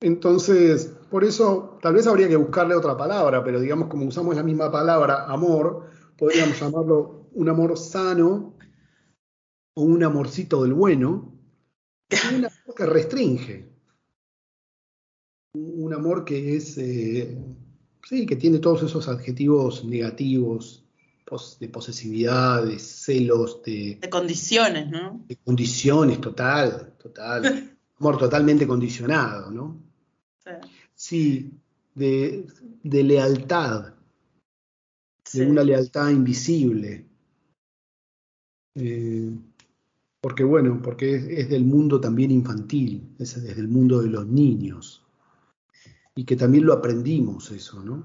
Entonces, 0.00 0.92
por 1.10 1.24
eso 1.24 1.78
tal 1.80 1.94
vez 1.94 2.06
habría 2.06 2.28
que 2.28 2.36
buscarle 2.36 2.74
otra 2.74 2.96
palabra, 2.96 3.42
pero 3.42 3.58
digamos 3.58 3.88
como 3.88 4.04
usamos 4.04 4.36
la 4.36 4.42
misma 4.42 4.70
palabra, 4.70 5.24
amor, 5.24 5.88
podríamos 6.18 6.60
llamarlo 6.60 7.28
un 7.32 7.48
amor 7.48 7.76
sano 7.78 8.55
o 9.78 9.82
un 9.82 10.02
amorcito 10.02 10.62
del 10.62 10.72
bueno, 10.72 11.32
un 12.32 12.44
amor 12.46 12.74
que 12.76 12.86
restringe, 12.86 13.68
un 15.54 15.92
amor 15.92 16.24
que 16.24 16.56
es, 16.56 16.78
eh, 16.78 17.36
sí, 18.02 18.24
que 18.24 18.36
tiene 18.36 18.58
todos 18.58 18.82
esos 18.84 19.06
adjetivos 19.08 19.84
negativos 19.84 20.82
de 21.60 21.68
posesividad, 21.68 22.64
de 22.64 22.78
celos, 22.78 23.62
de... 23.64 23.98
De 24.00 24.08
condiciones, 24.08 24.88
¿no? 24.88 25.24
De 25.26 25.36
condiciones, 25.36 26.20
total, 26.20 26.94
total. 26.98 27.76
amor 27.98 28.18
totalmente 28.18 28.66
condicionado, 28.66 29.50
¿no? 29.50 29.82
Sí, 30.94 31.50
de, 31.94 32.46
lealtad, 32.84 33.94
de 35.32 35.46
una 35.46 35.64
lealtad 35.64 36.10
invisible. 36.10 37.04
Eh, 38.76 39.32
porque 40.26 40.42
bueno, 40.42 40.82
porque 40.82 41.14
es, 41.40 41.48
del 41.48 41.64
mundo 41.64 42.00
también 42.00 42.32
infantil, 42.32 43.14
es 43.16 43.40
desde 43.40 43.60
el 43.60 43.68
mundo 43.68 44.02
de 44.02 44.08
los 44.08 44.26
niños. 44.26 45.06
Y 46.16 46.24
que 46.24 46.34
también 46.34 46.66
lo 46.66 46.72
aprendimos 46.72 47.52
eso, 47.52 47.80
¿no? 47.80 48.02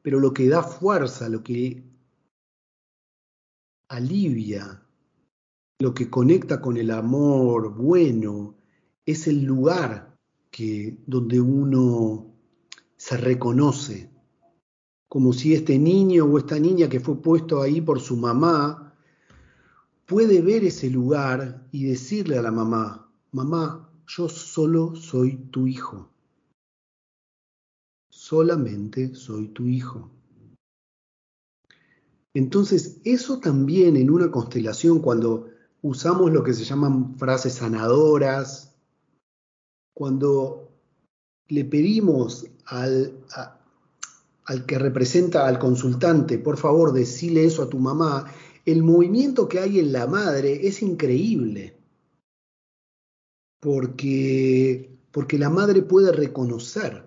Pero 0.00 0.20
lo 0.20 0.32
que 0.32 0.48
da 0.48 0.62
fuerza, 0.62 1.28
lo 1.28 1.42
que 1.42 1.84
alivia, 3.90 4.82
lo 5.80 5.92
que 5.92 6.08
conecta 6.08 6.62
con 6.62 6.78
el 6.78 6.90
amor 6.90 7.74
bueno, 7.74 8.54
es 9.04 9.26
el 9.28 9.44
lugar 9.44 10.16
que, 10.50 10.96
donde 11.06 11.38
uno 11.38 12.24
se 12.96 13.18
reconoce, 13.18 14.08
como 15.10 15.34
si 15.34 15.52
este 15.52 15.78
niño 15.78 16.24
o 16.24 16.38
esta 16.38 16.58
niña 16.58 16.88
que 16.88 17.00
fue 17.00 17.20
puesto 17.20 17.60
ahí 17.60 17.82
por 17.82 18.00
su 18.00 18.16
mamá 18.16 18.85
puede 20.06 20.40
ver 20.40 20.64
ese 20.64 20.88
lugar 20.88 21.66
y 21.72 21.84
decirle 21.84 22.38
a 22.38 22.42
la 22.42 22.52
mamá, 22.52 23.10
mamá, 23.32 23.90
yo 24.06 24.28
solo 24.28 24.94
soy 24.94 25.36
tu 25.50 25.66
hijo, 25.66 26.08
solamente 28.08 29.14
soy 29.14 29.48
tu 29.48 29.66
hijo. 29.66 30.10
Entonces, 32.34 33.00
eso 33.04 33.40
también 33.40 33.96
en 33.96 34.10
una 34.10 34.30
constelación, 34.30 35.00
cuando 35.00 35.48
usamos 35.82 36.30
lo 36.30 36.44
que 36.44 36.52
se 36.52 36.64
llaman 36.64 37.16
frases 37.18 37.54
sanadoras, 37.54 38.74
cuando 39.94 40.70
le 41.48 41.64
pedimos 41.64 42.46
al, 42.66 43.24
al 44.44 44.66
que 44.66 44.78
representa 44.78 45.46
al 45.46 45.58
consultante, 45.58 46.38
por 46.38 46.58
favor, 46.58 46.92
decile 46.92 47.44
eso 47.44 47.62
a 47.62 47.70
tu 47.70 47.78
mamá, 47.78 48.30
el 48.66 48.82
movimiento 48.82 49.48
que 49.48 49.60
hay 49.60 49.78
en 49.78 49.92
la 49.92 50.06
madre 50.06 50.66
es 50.66 50.82
increíble, 50.82 51.78
porque, 53.60 54.98
porque 55.12 55.38
la 55.38 55.48
madre 55.48 55.82
puede 55.82 56.12
reconocer. 56.12 57.06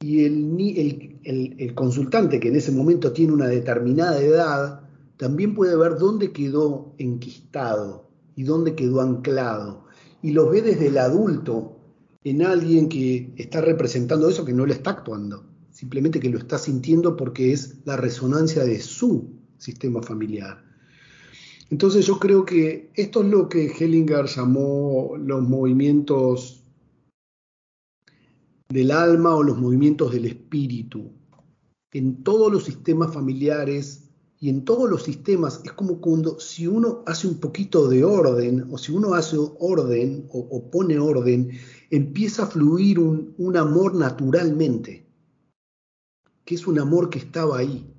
Y 0.00 0.24
el, 0.24 1.20
el, 1.24 1.56
el, 1.58 1.74
consultante, 1.74 2.40
que 2.40 2.48
en 2.48 2.56
ese 2.56 2.72
momento 2.72 3.12
tiene 3.12 3.32
una 3.32 3.48
determinada 3.48 4.20
edad, 4.20 4.88
también 5.16 5.54
puede 5.54 5.76
ver 5.76 5.98
dónde 5.98 6.32
quedó 6.32 6.94
enquistado 6.98 8.08
y 8.34 8.44
dónde 8.44 8.74
quedó 8.74 9.00
anclado 9.00 9.84
y 10.22 10.30
lo 10.30 10.48
ve 10.48 10.62
desde 10.62 10.86
el 10.86 10.98
adulto 10.98 11.78
en 12.24 12.42
alguien 12.42 12.88
que 12.88 13.34
está 13.36 13.60
representando 13.60 14.28
eso 14.28 14.44
que 14.44 14.52
no 14.52 14.64
le 14.64 14.74
está 14.74 14.90
actuando, 14.90 15.44
simplemente 15.70 16.20
que 16.20 16.30
lo 16.30 16.38
está 16.38 16.58
sintiendo 16.58 17.16
porque 17.16 17.52
es 17.52 17.78
la 17.84 17.96
resonancia 17.96 18.64
de 18.64 18.80
su 18.80 19.41
sistema 19.62 20.02
familiar. 20.02 20.62
Entonces 21.70 22.04
yo 22.06 22.18
creo 22.18 22.44
que 22.44 22.90
esto 22.94 23.22
es 23.22 23.28
lo 23.30 23.48
que 23.48 23.66
Hellinger 23.66 24.26
llamó 24.26 25.14
los 25.16 25.42
movimientos 25.42 26.62
del 28.68 28.90
alma 28.90 29.34
o 29.34 29.42
los 29.42 29.58
movimientos 29.58 30.12
del 30.12 30.26
espíritu. 30.26 31.12
En 31.92 32.22
todos 32.22 32.52
los 32.52 32.64
sistemas 32.64 33.14
familiares 33.14 34.10
y 34.40 34.48
en 34.48 34.64
todos 34.64 34.90
los 34.90 35.04
sistemas 35.04 35.60
es 35.64 35.72
como 35.72 36.00
cuando 36.00 36.40
si 36.40 36.66
uno 36.66 37.04
hace 37.06 37.28
un 37.28 37.38
poquito 37.38 37.88
de 37.88 38.02
orden 38.02 38.66
o 38.72 38.76
si 38.76 38.90
uno 38.92 39.14
hace 39.14 39.36
orden 39.38 40.26
o, 40.30 40.70
pone 40.70 40.98
orden, 40.98 41.52
empieza 41.90 42.42
a 42.42 42.46
fluir 42.46 42.98
un, 42.98 43.34
un, 43.38 43.56
amor 43.56 43.94
naturalmente, 43.94 45.06
que 46.44 46.54
es 46.54 46.66
un 46.66 46.80
amor 46.80 47.08
que 47.08 47.20
estaba 47.20 47.58
ahí. 47.58 47.91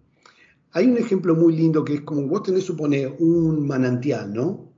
Hay 0.74 0.88
un 0.88 0.98
ejemplo 0.98 1.36
muy 1.36 1.56
lindo 1.56 1.86
que 1.86 1.96
es 1.96 2.02
como 2.02 2.28
vos 2.28 2.44
tenés, 2.44 2.64
supone, 2.64 3.08
un 3.20 3.66
manantial, 3.68 4.34
¿no? 4.34 4.74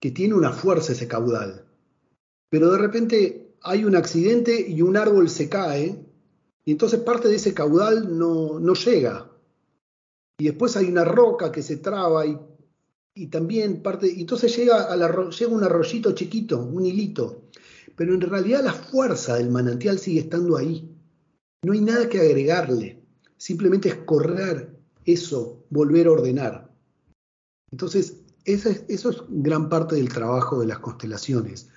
Que 0.00 0.10
tiene 0.10 0.34
una 0.34 0.52
fuerza 0.52 0.92
ese 0.92 1.08
caudal, 1.08 1.64
pero 2.50 2.70
de 2.70 2.78
repente 2.78 3.54
hay 3.62 3.84
un 3.84 3.96
accidente 3.96 4.66
y 4.68 4.82
un 4.82 4.96
árbol 4.96 5.28
se 5.28 5.48
cae 5.48 6.04
y 6.64 6.72
entonces 6.72 7.00
parte 7.00 7.28
de 7.28 7.36
ese 7.36 7.54
caudal 7.54 8.18
no, 8.18 8.60
no 8.60 8.74
llega 8.74 9.32
y 10.42 10.46
después 10.46 10.76
hay 10.76 10.86
una 10.86 11.04
roca 11.04 11.52
que 11.52 11.62
se 11.62 11.76
traba 11.76 12.26
y, 12.26 12.36
y 13.14 13.28
también 13.28 13.80
parte, 13.80 14.08
y 14.08 14.22
entonces 14.22 14.56
llega, 14.56 14.82
a 14.82 14.96
la, 14.96 15.30
llega 15.30 15.52
un 15.52 15.62
arroyito 15.62 16.12
chiquito, 16.12 16.60
un 16.60 16.84
hilito, 16.84 17.44
pero 17.94 18.12
en 18.12 18.20
realidad 18.22 18.64
la 18.64 18.72
fuerza 18.72 19.36
del 19.36 19.50
manantial 19.50 20.00
sigue 20.00 20.20
estando 20.20 20.56
ahí. 20.56 20.90
No 21.62 21.74
hay 21.74 21.80
nada 21.80 22.08
que 22.08 22.18
agregarle, 22.18 23.04
simplemente 23.36 23.88
es 23.88 23.94
correr 23.96 24.71
eso, 25.04 25.64
volver 25.70 26.06
a 26.06 26.12
ordenar. 26.12 26.72
Entonces, 27.70 28.22
eso 28.44 28.70
es, 28.70 29.22
gran 29.28 29.68
parte 29.68 29.96
del 29.96 30.08
trabajo 30.08 30.60
de 30.60 30.66
las 30.66 30.80
constelaciones, 30.80 31.68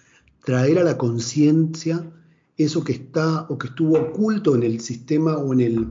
traer 0.44 0.80
a 0.80 0.84
la 0.84 0.98
conciencia 0.98 2.12
eso 2.58 2.84
que 2.84 2.94
está 2.94 3.46
o 3.50 3.58
que 3.58 3.68
estuvo 3.68 4.00
oculto 4.00 4.56
en 4.56 4.64
el 4.64 4.80
sistema 4.80 5.38
o 5.38 5.54
en 5.54 5.62
el, 5.62 5.88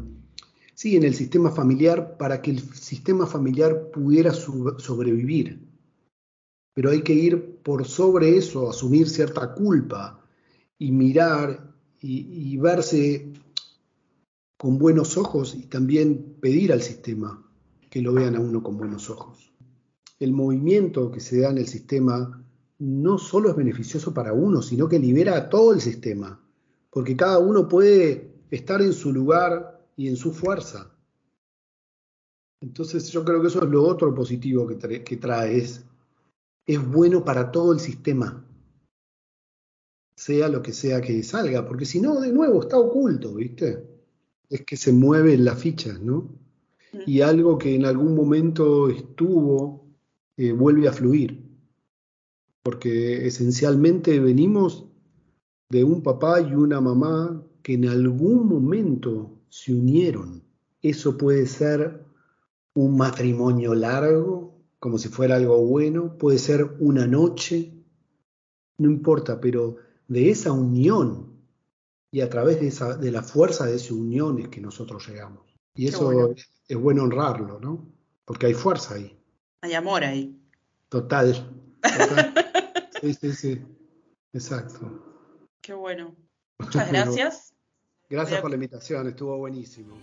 sí, 0.74 0.96
en 0.96 1.04
el 1.04 1.14
sistema 1.14 1.50
familiar 1.50 2.16
para 2.16 2.40
que 2.40 2.50
el 2.50 2.60
sistema 2.74 3.26
familiar 3.26 3.90
pudiera 3.90 4.32
sobrevivir. 4.32 5.60
Pero 6.74 6.90
hay 6.90 7.02
que 7.02 7.14
ir 7.14 7.60
por 7.62 7.84
sobre 7.84 8.36
eso, 8.36 8.68
asumir 8.68 9.08
cierta 9.08 9.54
culpa 9.54 10.20
y 10.78 10.90
mirar 10.90 11.72
y, 12.00 12.56
verse 12.58 13.32
con 14.64 14.79
buenos 14.79 15.18
ojos 15.18 15.55
y 15.55 15.66
también 15.66 16.38
pedir 16.40 16.72
al 16.72 16.81
sistema 16.81 17.46
que 17.90 18.00
lo 18.00 18.14
vean 18.14 18.35
a 18.35 18.40
uno 18.40 18.62
con 18.62 18.79
buenos 18.79 19.11
ojos. 19.11 19.53
El 20.18 20.33
movimiento 20.33 21.11
que 21.11 21.20
se 21.20 21.40
da 21.40 21.50
en 21.50 21.59
el 21.59 21.68
sistema 21.68 22.42
no 22.79 23.18
solo 23.18 23.50
es 23.50 23.57
beneficioso 23.57 24.14
para 24.14 24.33
uno, 24.33 24.62
sino 24.62 24.88
que 24.88 24.98
libera 24.98 25.37
a 25.37 25.50
todo 25.50 25.74
el 25.74 25.83
sistema, 25.83 26.40
porque 26.88 27.14
cada 27.14 27.40
uno 27.40 27.68
puede 27.68 28.33
estar 28.50 28.81
en 28.81 28.94
su 28.94 29.12
lugar 29.12 29.87
y 29.96 30.09
en 30.09 30.16
su 30.16 30.33
fuerza. 30.33 30.96
Entonces 32.62 33.11
yo 33.11 33.22
creo 33.22 33.42
que 33.42 33.48
eso 33.48 33.62
es 33.62 33.68
lo 33.68 33.87
otro 33.87 34.14
positivo 34.14 34.66
que, 34.66 35.05
que 35.05 35.16
trae, 35.18 35.59
es, 35.59 35.85
es 36.64 36.83
bueno 36.90 37.22
para 37.22 37.53
todo 37.53 37.74
el 37.74 37.81
sistema, 37.81 38.42
sea 40.16 40.48
lo 40.48 40.62
que 40.62 40.72
sea 40.72 41.03
que 41.03 41.22
salga, 41.22 41.68
porque 41.68 41.85
si 41.85 42.00
no, 42.00 42.18
de 42.18 42.33
nuevo, 42.33 42.62
está 42.62 42.79
oculto, 42.79 43.35
¿viste? 43.35 43.92
Es 44.50 44.62
que 44.62 44.76
se 44.76 44.92
mueven 44.92 45.44
las 45.44 45.59
fichas, 45.59 46.00
¿no? 46.00 46.28
Y 47.07 47.20
algo 47.22 47.59
que 47.59 47.74
en 47.74 47.85
algún 47.85 48.14
momento 48.14 48.88
estuvo, 48.88 49.87
eh, 50.37 50.52
vuelve 50.52 50.88
a 50.88 50.92
fluir, 50.92 51.44
porque 52.62 53.26
esencialmente 53.26 54.20
venimos 54.20 54.87
de 55.70 55.85
un 55.85 56.02
papá 56.02 56.40
y 56.40 56.54
una 56.54 56.80
mamá 56.80 57.44
que 57.62 57.74
en 57.74 57.88
algún 57.88 58.46
momento 58.46 59.38
se 59.48 59.74
unieron. 59.74 60.42
Eso 60.83 61.16
puede 61.16 61.46
ser 61.46 62.04
un 62.74 62.96
matrimonio 62.96 63.74
largo, 63.74 64.54
como 64.78 64.98
si 64.98 65.09
fuera 65.09 65.37
algo 65.37 65.64
bueno, 65.64 66.18
puede 66.18 66.38
ser 66.38 66.76
una 66.78 67.07
noche, 67.07 67.72
no 68.78 68.90
importa, 68.90 69.40
pero 69.40 69.76
de 70.09 70.30
esa 70.30 70.52
unión 70.52 71.33
y 72.14 72.20
a 72.20 72.31
través 72.31 72.61
de, 72.61 72.68
esa, 72.68 72.96
de 72.96 73.11
la 73.11 73.24
fuerza 73.24 73.66
de 73.66 73.74
esa 73.74 73.92
unión 73.92 74.38
es 74.38 74.46
que 74.46 74.61
nosotros 74.61 75.05
llegamos. 75.09 75.53
Y 75.74 75.88
eso 75.88 76.33
es 76.68 76.77
bueno 76.77 77.03
honrarlo, 77.03 77.59
¿no? 77.59 77.92
Porque 78.24 78.46
hay 78.46 78.55
fuerza 78.55 78.94
ahí. 78.94 79.18
Hay 79.62 79.74
amor 79.74 80.05
ahí. 80.05 80.40
Total. 80.88 81.35
total. 81.83 82.33
sí, 83.00 83.14
sí, 83.14 83.33
sí. 83.33 83.62
Exacto. 84.33 85.27
Qué 85.61 85.74
bueno. 85.74 86.14
Muchas 86.61 86.88
gracias. 86.88 87.53
Gracias 88.09 88.40
por 88.40 88.50
la 88.50 88.55
invitación, 88.55 89.09
estuvo 89.09 89.37
buenísimo. 89.37 89.98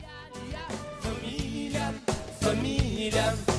Família, 1.00 1.94
vovô, 2.42 3.51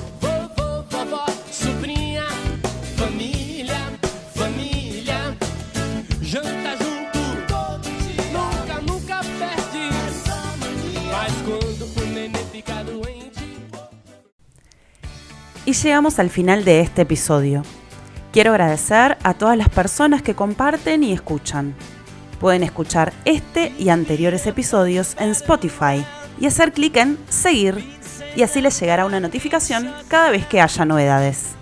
Y 15.72 15.74
llegamos 15.74 16.18
al 16.18 16.28
final 16.28 16.66
de 16.66 16.80
este 16.80 17.00
episodio. 17.00 17.62
Quiero 18.30 18.50
agradecer 18.50 19.16
a 19.22 19.32
todas 19.32 19.56
las 19.56 19.70
personas 19.70 20.20
que 20.20 20.34
comparten 20.34 21.02
y 21.02 21.14
escuchan. 21.14 21.74
Pueden 22.40 22.62
escuchar 22.62 23.14
este 23.24 23.72
y 23.78 23.88
anteriores 23.88 24.46
episodios 24.46 25.16
en 25.18 25.30
Spotify 25.30 26.04
y 26.38 26.44
hacer 26.44 26.74
clic 26.74 26.98
en 26.98 27.16
seguir 27.30 27.82
y 28.36 28.42
así 28.42 28.60
les 28.60 28.78
llegará 28.78 29.06
una 29.06 29.18
notificación 29.18 29.90
cada 30.08 30.28
vez 30.28 30.44
que 30.44 30.60
haya 30.60 30.84
novedades. 30.84 31.52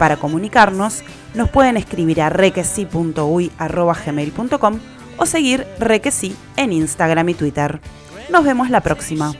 Para 0.00 0.16
comunicarnos, 0.16 1.04
nos 1.34 1.48
pueden 1.48 1.76
escribir 1.76 2.22
a 2.22 2.30
requesi.uy.gmail.com 2.30 4.80
o 5.16 5.26
seguir 5.26 5.64
Requesi 5.78 6.34
en 6.56 6.72
Instagram 6.72 7.28
y 7.28 7.34
Twitter. 7.34 7.80
Nos 8.30 8.42
vemos 8.42 8.68
la 8.68 8.80
próxima. 8.80 9.32